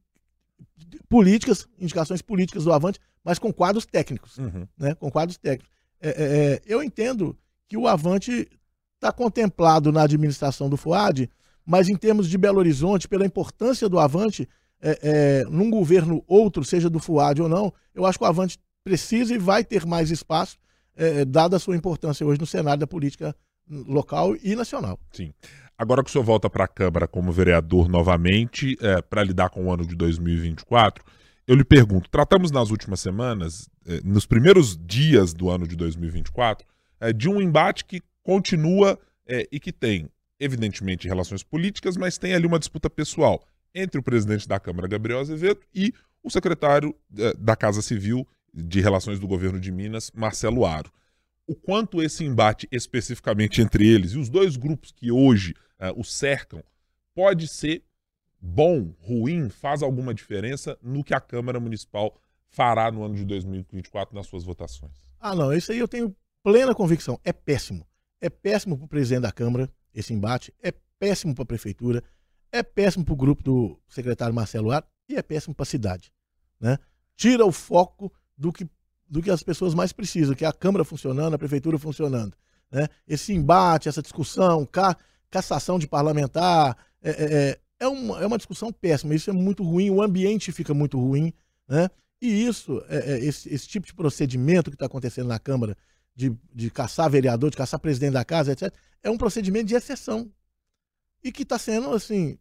políticas, 1.08 1.68
indicações 1.78 2.22
políticas 2.22 2.64
do 2.64 2.72
Avante, 2.72 2.98
mas 3.22 3.38
com 3.38 3.52
quadros 3.52 3.86
técnicos, 3.86 4.38
uhum. 4.38 4.66
né? 4.76 4.94
Com 4.94 5.10
quadros 5.10 5.38
técnicos. 5.38 5.72
É, 6.00 6.08
é, 6.08 6.52
é 6.54 6.62
eu 6.66 6.82
entendo 6.82 7.38
que 7.68 7.76
o 7.76 7.86
Avante 7.86 8.48
está 8.94 9.12
contemplado 9.12 9.92
na 9.92 10.02
administração 10.02 10.68
do 10.68 10.76
FUAD, 10.76 11.30
mas 11.64 11.88
em 11.88 11.96
termos 11.96 12.28
de 12.28 12.36
Belo 12.36 12.58
Horizonte, 12.58 13.08
pela 13.08 13.24
importância 13.24 13.88
do 13.88 13.98
Avante, 13.98 14.48
é, 14.80 15.44
num 15.44 15.70
governo 15.70 16.22
outro, 16.26 16.62
seja 16.62 16.90
do 16.90 16.98
FUAD 16.98 17.40
ou 17.40 17.48
não, 17.48 17.72
eu 17.94 18.04
acho 18.04 18.18
que 18.18 18.24
o 18.24 18.28
Avante 18.28 18.58
precisa 18.82 19.34
e 19.34 19.38
vai 19.38 19.64
ter 19.64 19.86
mais 19.86 20.10
espaço, 20.10 20.58
é, 20.96 21.24
dada 21.24 21.56
a 21.56 21.60
sua 21.60 21.76
importância 21.76 22.26
hoje 22.26 22.40
no 22.40 22.46
cenário 22.46 22.80
da 22.80 22.86
política 22.86 23.34
local 23.68 24.36
e 24.42 24.54
nacional. 24.54 24.98
Sim. 25.12 25.32
Agora 25.76 26.04
que 26.04 26.10
o 26.10 26.12
senhor 26.12 26.24
volta 26.24 26.48
para 26.48 26.64
a 26.64 26.68
Câmara 26.68 27.08
como 27.08 27.32
vereador 27.32 27.88
novamente, 27.88 28.76
é, 28.80 29.02
para 29.02 29.24
lidar 29.24 29.50
com 29.50 29.64
o 29.64 29.72
ano 29.72 29.86
de 29.86 29.96
2024, 29.96 31.04
eu 31.46 31.56
lhe 31.56 31.64
pergunto: 31.64 32.08
tratamos 32.08 32.50
nas 32.50 32.70
últimas 32.70 33.00
semanas, 33.00 33.68
é, 33.86 34.00
nos 34.04 34.26
primeiros 34.26 34.78
dias 34.78 35.34
do 35.34 35.50
ano 35.50 35.66
de 35.66 35.76
2024, 35.76 36.66
é, 37.00 37.12
de 37.12 37.28
um 37.28 37.40
embate 37.40 37.84
que 37.84 38.00
continua 38.22 38.98
é, 39.26 39.48
e 39.50 39.58
que 39.58 39.72
tem, 39.72 40.08
evidentemente, 40.38 41.08
relações 41.08 41.42
políticas, 41.42 41.96
mas 41.96 42.18
tem 42.18 42.34
ali 42.34 42.46
uma 42.46 42.58
disputa 42.58 42.88
pessoal 42.88 43.42
entre 43.74 43.98
o 43.98 44.02
presidente 44.02 44.46
da 44.46 44.60
Câmara, 44.60 44.86
Gabriel 44.86 45.18
Azevedo, 45.18 45.60
e 45.74 45.92
o 46.22 46.30
secretário 46.30 46.94
é, 47.18 47.34
da 47.36 47.56
Casa 47.56 47.82
Civil 47.82 48.26
de 48.54 48.80
Relações 48.80 49.18
do 49.18 49.26
Governo 49.26 49.58
de 49.58 49.72
Minas, 49.72 50.10
Marcelo 50.14 50.64
Aro. 50.64 50.90
O 51.46 51.54
quanto 51.54 52.02
esse 52.02 52.24
embate 52.24 52.68
especificamente 52.70 53.60
entre 53.60 53.86
eles 53.86 54.12
e 54.12 54.18
os 54.18 54.28
dois 54.28 54.56
grupos 54.56 54.92
que 54.92 55.10
hoje 55.10 55.54
é, 55.78 55.90
o 55.90 56.04
cercam 56.04 56.62
pode 57.14 57.48
ser 57.48 57.82
bom, 58.40 58.94
ruim, 59.00 59.48
faz 59.48 59.82
alguma 59.82 60.14
diferença 60.14 60.78
no 60.82 61.02
que 61.02 61.14
a 61.14 61.20
Câmara 61.20 61.58
Municipal 61.58 62.18
fará 62.48 62.90
no 62.90 63.02
ano 63.02 63.14
de 63.14 63.24
2024 63.24 64.14
nas 64.14 64.26
suas 64.26 64.44
votações? 64.44 64.92
Ah, 65.18 65.34
não, 65.34 65.52
isso 65.52 65.72
aí 65.72 65.78
eu 65.78 65.88
tenho 65.88 66.14
plena 66.42 66.74
convicção. 66.74 67.18
É 67.24 67.32
péssimo. 67.32 67.86
É 68.20 68.30
péssimo 68.30 68.76
para 68.76 68.84
o 68.84 68.88
presidente 68.88 69.22
da 69.22 69.32
Câmara 69.32 69.70
esse 69.94 70.12
embate, 70.12 70.52
é 70.62 70.72
péssimo 70.98 71.34
para 71.34 71.44
a 71.44 71.46
Prefeitura, 71.46 72.02
é 72.50 72.62
péssimo 72.62 73.04
para 73.04 73.14
o 73.14 73.16
grupo 73.16 73.42
do 73.42 73.80
secretário 73.88 74.34
Marcelo 74.34 74.70
Ar 74.70 74.86
e 75.08 75.16
é 75.16 75.22
péssimo 75.22 75.54
para 75.54 75.64
a 75.64 75.66
cidade. 75.66 76.12
Né? 76.60 76.78
Tira 77.16 77.44
o 77.44 77.52
foco 77.52 78.12
do 78.36 78.52
que, 78.52 78.68
do 79.08 79.22
que 79.22 79.30
as 79.30 79.42
pessoas 79.42 79.74
mais 79.74 79.92
precisam, 79.92 80.34
que 80.34 80.44
é 80.44 80.48
a 80.48 80.52
Câmara 80.52 80.84
funcionando, 80.84 81.34
a 81.34 81.38
Prefeitura 81.38 81.78
funcionando. 81.78 82.36
Né? 82.70 82.88
Esse 83.06 83.32
embate, 83.32 83.88
essa 83.88 84.02
discussão, 84.02 84.66
ca, 84.66 84.96
cassação 85.30 85.78
de 85.78 85.86
parlamentar, 85.86 86.76
é, 87.02 87.10
é, 87.10 87.34
é, 87.34 87.58
é 87.80 87.88
uma, 87.88 88.20
é 88.22 88.26
uma 88.26 88.36
discussão 88.36 88.72
péssima. 88.72 89.14
Isso 89.14 89.30
é 89.30 89.32
muito 89.32 89.62
ruim, 89.62 89.90
o 89.90 90.02
ambiente 90.02 90.52
fica 90.52 90.74
muito 90.74 90.98
ruim. 90.98 91.32
Né? 91.68 91.88
E 92.20 92.46
isso, 92.46 92.82
é, 92.88 93.12
é, 93.12 93.18
esse, 93.18 93.52
esse 93.52 93.68
tipo 93.68 93.86
de 93.86 93.94
procedimento 93.94 94.70
que 94.70 94.76
está 94.76 94.86
acontecendo 94.86 95.28
na 95.28 95.38
Câmara, 95.38 95.76
de, 96.14 96.36
de 96.54 96.70
caçar 96.70 97.10
vereador, 97.10 97.50
de 97.50 97.56
caçar 97.56 97.78
presidente 97.80 98.12
da 98.12 98.24
casa, 98.24 98.52
etc., 98.52 98.72
é 99.02 99.10
um 99.10 99.18
procedimento 99.18 99.66
de 99.66 99.74
exceção. 99.74 100.30
E 101.22 101.30
que 101.30 101.42
está 101.42 101.58
sendo, 101.58 101.90
assim, 101.90 102.38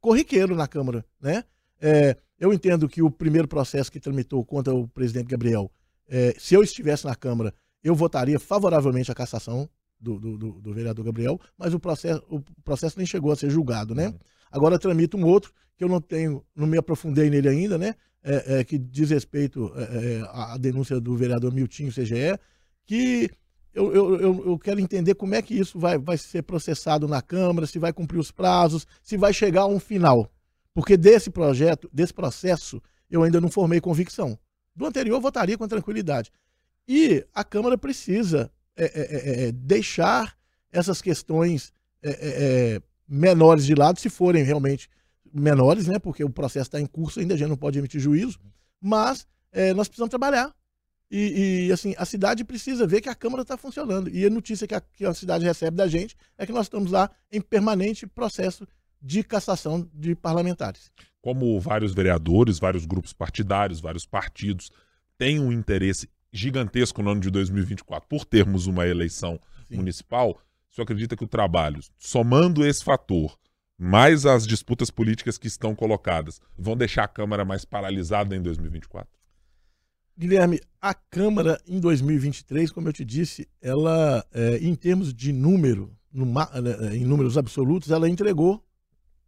corriqueiro 0.00 0.54
na 0.54 0.68
Câmara. 0.68 1.04
Né? 1.20 1.44
É, 1.80 2.16
eu 2.38 2.52
entendo 2.52 2.88
que 2.88 3.02
o 3.02 3.10
primeiro 3.10 3.48
processo 3.48 3.90
que 3.90 4.00
tramitou 4.00 4.44
contra 4.44 4.74
o 4.74 4.86
presidente 4.88 5.28
Gabriel, 5.28 5.70
é, 6.08 6.34
se 6.38 6.54
eu 6.54 6.62
estivesse 6.62 7.04
na 7.04 7.14
Câmara, 7.14 7.54
eu 7.82 7.94
votaria 7.94 8.38
favoravelmente 8.38 9.10
a 9.10 9.14
cassação 9.14 9.68
do, 10.00 10.18
do, 10.18 10.38
do, 10.38 10.52
do, 10.60 10.74
vereador 10.74 11.04
Gabriel, 11.04 11.40
mas 11.56 11.74
o 11.74 11.80
processo, 11.80 12.22
o 12.28 12.40
processo 12.62 12.96
nem 12.96 13.06
chegou 13.06 13.32
a 13.32 13.36
ser 13.36 13.50
julgado, 13.50 13.94
né? 13.94 14.08
Uhum. 14.08 14.18
Agora 14.50 14.78
tramita 14.78 15.16
um 15.16 15.24
outro 15.24 15.52
que 15.76 15.84
eu 15.84 15.88
não 15.88 16.00
tenho, 16.00 16.44
não 16.54 16.66
me 16.66 16.78
aprofundei 16.78 17.28
nele 17.30 17.48
ainda, 17.48 17.76
né? 17.76 17.94
É, 18.22 18.58
é, 18.58 18.64
que 18.64 18.76
diz 18.76 19.10
respeito 19.10 19.72
é, 19.76 19.82
é 19.82 20.22
à 20.32 20.56
denúncia 20.58 21.00
do 21.00 21.16
vereador 21.16 21.52
Miltinho 21.52 21.92
CGE, 21.92 22.38
que 22.84 23.30
eu, 23.72 23.92
eu, 23.92 24.20
eu, 24.20 24.46
eu, 24.46 24.58
quero 24.58 24.80
entender 24.80 25.14
como 25.14 25.36
é 25.36 25.42
que 25.42 25.54
isso 25.54 25.78
vai, 25.78 25.98
vai 25.98 26.18
ser 26.18 26.42
processado 26.42 27.06
na 27.06 27.22
Câmara, 27.22 27.66
se 27.66 27.78
vai 27.78 27.92
cumprir 27.92 28.18
os 28.18 28.32
prazos, 28.32 28.86
se 29.02 29.16
vai 29.16 29.32
chegar 29.32 29.62
a 29.62 29.66
um 29.66 29.78
final. 29.78 30.28
Porque 30.78 30.96
desse 30.96 31.28
projeto, 31.28 31.90
desse 31.92 32.14
processo, 32.14 32.80
eu 33.10 33.24
ainda 33.24 33.40
não 33.40 33.50
formei 33.50 33.80
convicção. 33.80 34.38
Do 34.76 34.86
anterior, 34.86 35.16
eu 35.16 35.20
votaria 35.20 35.58
com 35.58 35.66
tranquilidade. 35.66 36.30
E 36.86 37.26
a 37.34 37.42
Câmara 37.42 37.76
precisa 37.76 38.48
é, 38.76 38.84
é, 38.84 38.90
é, 38.92 39.48
é 39.48 39.52
deixar 39.52 40.38
essas 40.70 41.02
questões 41.02 41.72
é, 42.00 42.80
menores 43.08 43.66
de 43.66 43.74
lado, 43.74 43.98
se 43.98 44.08
forem 44.08 44.44
realmente 44.44 44.88
menores, 45.34 45.88
né? 45.88 45.98
Porque 45.98 46.22
o 46.22 46.30
processo 46.30 46.68
está 46.68 46.80
em 46.80 46.86
curso, 46.86 47.18
ainda 47.18 47.34
a 47.34 47.36
gente 47.36 47.48
não 47.48 47.56
pode 47.56 47.76
emitir 47.76 48.00
juízo. 48.00 48.38
Mas 48.80 49.26
nós 49.74 49.88
precisamos 49.88 50.10
trabalhar. 50.10 50.54
E, 51.10 51.66
e, 51.66 51.72
assim, 51.72 51.92
a 51.98 52.04
cidade 52.04 52.44
precisa 52.44 52.86
ver 52.86 53.00
que 53.00 53.08
a 53.08 53.16
Câmara 53.16 53.42
está 53.42 53.56
funcionando. 53.56 54.10
E 54.10 54.24
a 54.24 54.30
notícia 54.30 54.64
que 54.64 54.76
a, 54.76 54.80
que 54.80 55.04
a 55.04 55.12
cidade 55.12 55.44
recebe 55.44 55.76
da 55.76 55.88
gente 55.88 56.14
é 56.36 56.46
que 56.46 56.52
nós 56.52 56.66
estamos 56.66 56.92
lá 56.92 57.10
em 57.32 57.40
permanente 57.40 58.06
processo 58.06 58.64
de 59.00 59.22
cassação 59.22 59.88
de 59.94 60.14
parlamentares. 60.14 60.90
Como 61.20 61.58
vários 61.60 61.94
vereadores, 61.94 62.58
vários 62.58 62.86
grupos 62.86 63.12
partidários, 63.12 63.80
vários 63.80 64.06
partidos 64.06 64.70
têm 65.16 65.40
um 65.40 65.52
interesse 65.52 66.08
gigantesco 66.32 67.02
no 67.02 67.10
ano 67.10 67.20
de 67.20 67.30
2024 67.30 68.08
por 68.08 68.24
termos 68.24 68.66
uma 68.66 68.86
eleição 68.86 69.40
Sim. 69.68 69.76
municipal, 69.76 70.40
senhor 70.78 70.84
acredita 70.84 71.16
que 71.16 71.24
o 71.24 71.28
trabalho, 71.28 71.80
somando 71.98 72.64
esse 72.64 72.84
fator, 72.84 73.36
mais 73.76 74.24
as 74.24 74.46
disputas 74.46 74.90
políticas 74.90 75.36
que 75.36 75.46
estão 75.46 75.74
colocadas, 75.74 76.40
vão 76.56 76.76
deixar 76.76 77.04
a 77.04 77.08
Câmara 77.08 77.44
mais 77.44 77.64
paralisada 77.64 78.34
em 78.34 78.42
2024? 78.42 79.08
Guilherme, 80.16 80.60
a 80.80 80.94
Câmara 80.94 81.60
em 81.66 81.78
2023, 81.78 82.70
como 82.72 82.88
eu 82.88 82.92
te 82.92 83.04
disse, 83.04 83.48
ela, 83.60 84.24
é, 84.32 84.58
em 84.58 84.74
termos 84.74 85.14
de 85.14 85.32
número, 85.32 85.96
no, 86.12 86.26
é, 86.40 86.96
em 86.96 87.04
números 87.04 87.38
absolutos, 87.38 87.90
ela 87.90 88.08
entregou 88.08 88.64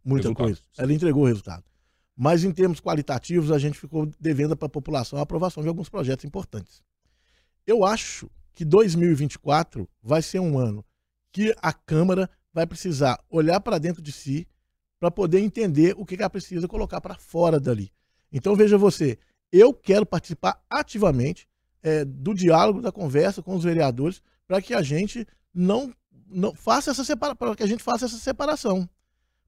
muita 0.03 0.29
resultado. 0.29 0.45
coisa. 0.45 0.61
Ela 0.77 0.93
entregou 0.93 1.23
o 1.23 1.27
resultado. 1.27 1.63
Mas 2.15 2.43
em 2.43 2.51
termos 2.51 2.79
qualitativos, 2.79 3.51
a 3.51 3.57
gente 3.57 3.79
ficou 3.79 4.09
devendo 4.19 4.55
para 4.55 4.65
a 4.65 4.69
população 4.69 5.17
a 5.19 5.23
aprovação 5.23 5.63
de 5.63 5.69
alguns 5.69 5.89
projetos 5.89 6.25
importantes. 6.25 6.83
Eu 7.65 7.85
acho 7.85 8.29
que 8.53 8.65
2024 8.65 9.87
vai 10.03 10.21
ser 10.21 10.39
um 10.39 10.59
ano 10.59 10.85
que 11.31 11.55
a 11.61 11.71
Câmara 11.71 12.29
vai 12.53 12.67
precisar 12.67 13.19
olhar 13.29 13.59
para 13.61 13.77
dentro 13.77 14.01
de 14.01 14.11
si 14.11 14.47
para 14.99 15.09
poder 15.09 15.39
entender 15.39 15.95
o 15.97 16.05
que 16.05 16.15
ela 16.15 16.29
precisa 16.29 16.67
colocar 16.67 17.01
para 17.01 17.15
fora 17.15 17.59
dali. 17.59 17.91
Então 18.31 18.55
veja 18.55 18.77
você, 18.77 19.17
eu 19.51 19.73
quero 19.73 20.05
participar 20.05 20.63
ativamente 20.69 21.47
é, 21.81 22.05
do 22.05 22.33
diálogo, 22.33 22.81
da 22.81 22.91
conversa 22.91 23.41
com 23.41 23.55
os 23.55 23.63
vereadores 23.63 24.21
para 24.47 24.61
que 24.61 24.73
a 24.73 24.81
gente 24.81 25.25
não, 25.53 25.93
não 26.27 26.53
faça 26.53 26.91
essa 26.91 27.03
separa, 27.03 27.35
para 27.35 27.55
que 27.55 27.63
a 27.63 27.67
gente 27.67 27.83
faça 27.83 28.05
essa 28.05 28.17
separação. 28.17 28.87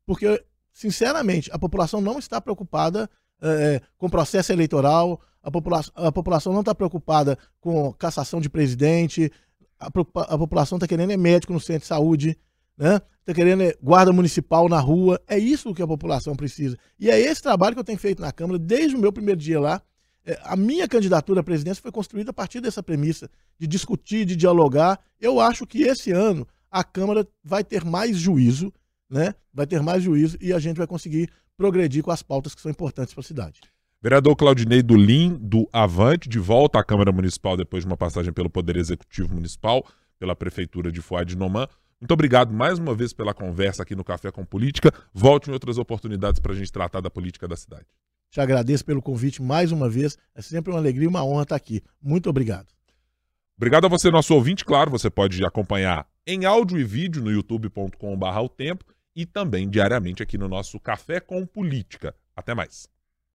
Porque, 0.05 0.43
sinceramente, 0.71 1.49
a 1.51 1.59
população 1.59 2.01
não 2.01 2.19
está 2.19 2.41
preocupada 2.41 3.09
é, 3.41 3.81
com 3.97 4.09
processo 4.09 4.51
eleitoral, 4.51 5.21
a, 5.41 5.51
popula 5.51 5.81
a 5.95 6.11
população 6.11 6.53
não 6.53 6.61
está 6.61 6.73
preocupada 6.73 7.37
com 7.59 7.91
cassação 7.93 8.39
de 8.39 8.49
presidente, 8.49 9.31
a, 9.79 9.87
a 9.87 10.37
população 10.37 10.77
está 10.77 10.87
querendo 10.87 11.11
é 11.11 11.17
médico 11.17 11.53
no 11.53 11.59
centro 11.59 11.81
de 11.81 11.87
saúde, 11.87 12.37
né? 12.77 13.01
Está 13.19 13.33
querendo 13.33 13.63
é 13.63 13.73
guarda 13.81 14.11
municipal 14.11 14.67
na 14.67 14.79
rua. 14.79 15.21
É 15.27 15.37
isso 15.37 15.73
que 15.73 15.81
a 15.81 15.87
população 15.87 16.35
precisa. 16.35 16.77
E 16.99 17.09
é 17.09 17.17
esse 17.17 17.41
trabalho 17.41 17.73
que 17.73 17.79
eu 17.79 17.83
tenho 17.85 17.97
feito 17.97 18.21
na 18.21 18.31
Câmara 18.33 18.59
desde 18.59 18.95
o 18.95 18.99
meu 18.99 19.13
primeiro 19.13 19.39
dia 19.39 19.59
lá. 19.59 19.81
É, 20.25 20.39
a 20.43 20.55
minha 20.55 20.87
candidatura 20.87 21.41
à 21.41 21.43
presidência 21.43 21.81
foi 21.81 21.91
construída 21.91 22.31
a 22.31 22.33
partir 22.33 22.59
dessa 22.59 22.83
premissa 22.83 23.29
de 23.57 23.65
discutir, 23.65 24.25
de 24.25 24.35
dialogar. 24.35 24.99
Eu 25.19 25.39
acho 25.39 25.65
que 25.65 25.83
esse 25.83 26.11
ano 26.11 26.45
a 26.69 26.83
Câmara 26.83 27.25
vai 27.43 27.63
ter 27.63 27.85
mais 27.85 28.17
juízo, 28.17 28.73
né? 29.13 29.35
Vai 29.53 29.67
ter 29.67 29.81
mais 29.81 30.01
juízo 30.01 30.37
e 30.41 30.51
a 30.51 30.59
gente 30.59 30.77
vai 30.77 30.87
conseguir 30.87 31.29
progredir 31.55 32.03
com 32.03 32.09
as 32.09 32.23
pautas 32.23 32.55
que 32.55 32.61
são 32.61 32.71
importantes 32.71 33.13
para 33.13 33.21
a 33.21 33.25
cidade. 33.25 33.61
Vereador 34.01 34.35
Claudinei 34.35 34.81
Dulim, 34.81 35.37
do 35.39 35.69
Avante, 35.71 36.27
de 36.27 36.39
volta 36.39 36.79
à 36.79 36.83
Câmara 36.83 37.11
Municipal 37.11 37.55
depois 37.55 37.83
de 37.83 37.87
uma 37.87 37.95
passagem 37.95 38.33
pelo 38.33 38.49
Poder 38.49 38.75
Executivo 38.75 39.33
Municipal, 39.33 39.85
pela 40.19 40.35
Prefeitura 40.35 40.91
de 40.91 40.99
Foz 40.99 41.25
de 41.25 41.37
Nomã. 41.37 41.67
Muito 42.01 42.11
obrigado 42.11 42.51
mais 42.51 42.79
uma 42.79 42.93
vez 42.93 43.13
pela 43.13 43.33
conversa 43.33 43.83
aqui 43.83 43.95
no 43.95 44.03
Café 44.03 44.29
com 44.29 44.43
Política. 44.43 44.91
Volte 45.13 45.49
em 45.49 45.53
outras 45.53 45.77
oportunidades 45.77 46.39
para 46.39 46.51
a 46.51 46.55
gente 46.55 46.71
tratar 46.71 46.99
da 46.99 47.09
política 47.09 47.47
da 47.47 47.55
cidade. 47.55 47.85
Te 48.29 48.41
agradeço 48.41 48.83
pelo 48.83 49.01
convite 49.01 49.41
mais 49.41 49.71
uma 49.71 49.87
vez. 49.87 50.17
É 50.35 50.41
sempre 50.41 50.73
uma 50.73 50.79
alegria 50.79 51.05
e 51.05 51.07
uma 51.07 51.23
honra 51.23 51.43
estar 51.43 51.55
aqui. 51.55 51.81
Muito 52.01 52.29
obrigado. 52.29 52.67
Obrigado 53.55 53.85
a 53.85 53.87
você, 53.87 54.09
nosso 54.09 54.33
ouvinte. 54.33 54.65
Claro, 54.65 54.91
você 54.91 55.09
pode 55.09 55.45
acompanhar 55.45 56.05
em 56.25 56.43
áudio 56.43 56.77
e 56.79 56.83
vídeo 56.83 57.23
no 57.23 57.31
youtube.com.br 57.31 58.39
o 58.39 58.49
tempo 58.49 58.83
e 59.15 59.25
também 59.25 59.69
diariamente 59.69 60.23
aqui 60.23 60.37
no 60.37 60.47
nosso 60.47 60.79
Café 60.79 61.19
com 61.19 61.45
Política. 61.45 62.15
Até 62.35 62.53
mais. 62.53 62.92